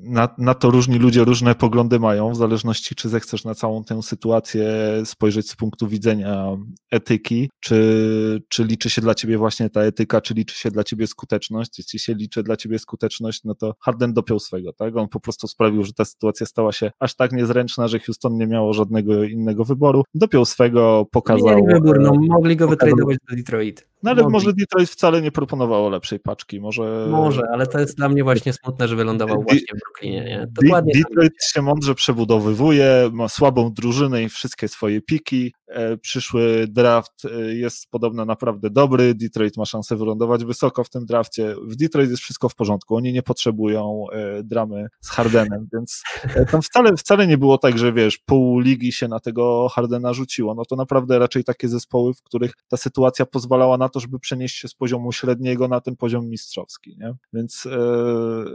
[0.00, 4.02] na, na, to różni ludzie różne poglądy mają, w zależności czy zechcesz na całą tę
[4.02, 4.66] sytuację
[5.04, 6.56] spojrzeć z punktu widzenia
[6.90, 11.06] etyki, czy, czy liczy się dla ciebie właśnie ta etyka, czy liczy się dla ciebie
[11.06, 11.78] skuteczność.
[11.78, 14.96] Jeśli się liczy dla ciebie skuteczność, no to Harden dopiął swego, tak?
[14.96, 18.46] On po prostu sprawił, że ta sytuacja stała się aż tak niezręczna, że Houston nie
[18.46, 20.04] miało żadnego innego wyboru.
[20.14, 21.56] Dopiął swego, pokazał...
[21.56, 23.93] Mieli wybór, no, mogli go wytradować do Detroit.
[24.04, 27.06] No ale może Detroit wcale nie proponowało lepszej paczki, może...
[27.10, 30.46] Może, ale to jest dla mnie właśnie smutne, że wylądował właśnie w Brooklynie, nie?
[30.50, 35.54] Dokładnie Detroit się mądrze przebudowywuje, ma słabą drużynę i wszystkie swoje piki,
[36.02, 39.14] przyszły draft e, jest podobno naprawdę dobry.
[39.14, 41.54] Detroit ma szansę wylądować wysoko w tym drafcie.
[41.62, 42.96] W Detroit jest wszystko w porządku.
[42.96, 46.02] Oni nie potrzebują e, dramy z Hardenem, więc
[46.50, 50.54] tam wcale, wcale nie było tak, że wiesz, pół ligi się na tego Hardena rzuciło.
[50.54, 54.56] No to naprawdę raczej takie zespoły, w których ta sytuacja pozwalała na to, żeby przenieść
[54.56, 57.14] się z poziomu średniego na ten poziom mistrzowski, nie?
[57.32, 57.68] Więc,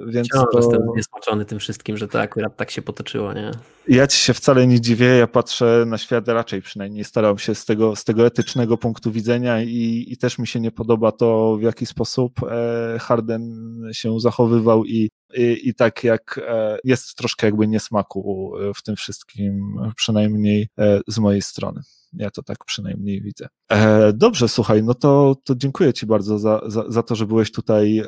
[0.07, 0.57] więc Wciąż to...
[0.57, 3.51] jestem niesmaczony tym wszystkim, że to akurat tak się potoczyło, nie?
[3.87, 7.65] Ja ci się wcale nie dziwię, ja patrzę na świat raczej przynajmniej starał się z
[7.65, 11.61] tego, z tego etycznego punktu widzenia i, i też mi się nie podoba to, w
[11.61, 13.43] jaki sposób e, Harden
[13.91, 19.75] się zachowywał i, i, i tak jak e, jest troszkę jakby niesmaku w tym wszystkim,
[19.95, 21.81] przynajmniej e, z mojej strony.
[22.13, 23.47] Ja to tak przynajmniej widzę.
[23.71, 27.51] E, dobrze, słuchaj, no to, to dziękuję Ci bardzo za, za, za to, że byłeś
[27.51, 28.05] tutaj e,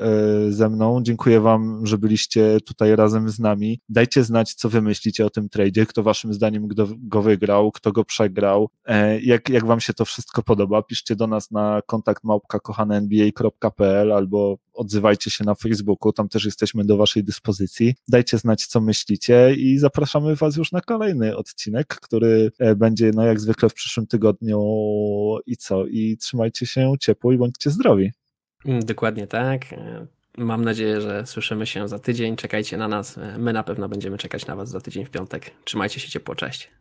[0.50, 1.00] ze mną.
[1.04, 3.80] Dziękuję Wam, że byliście tutaj razem z nami.
[3.90, 7.92] Dajcie znać, co Wy myślicie o tym tradzie, kto Waszym zdaniem go, go wygrał, kto
[7.92, 10.84] go przegrał, e, jak, jak Wam się to wszystko podoba.
[10.84, 12.60] Piszcie do nas na kontakt małpka
[14.16, 17.96] albo odzywajcie się na Facebooku, tam też jesteśmy do Waszej dyspozycji.
[18.08, 23.40] Dajcie znać, co myślicie i zapraszamy Was już na kolejny odcinek, który będzie, no jak
[23.40, 24.60] zwykle w przyszłym tygodniu
[25.46, 25.86] i co?
[25.86, 28.12] I trzymajcie się ciepło i bądźcie zdrowi.
[28.66, 29.66] Dokładnie tak.
[30.38, 32.36] Mam nadzieję, że słyszymy się za tydzień.
[32.36, 33.20] Czekajcie na nas.
[33.38, 35.52] My na pewno będziemy czekać na Was za tydzień w piątek.
[35.64, 36.36] Trzymajcie się ciepło.
[36.36, 36.72] Cześć.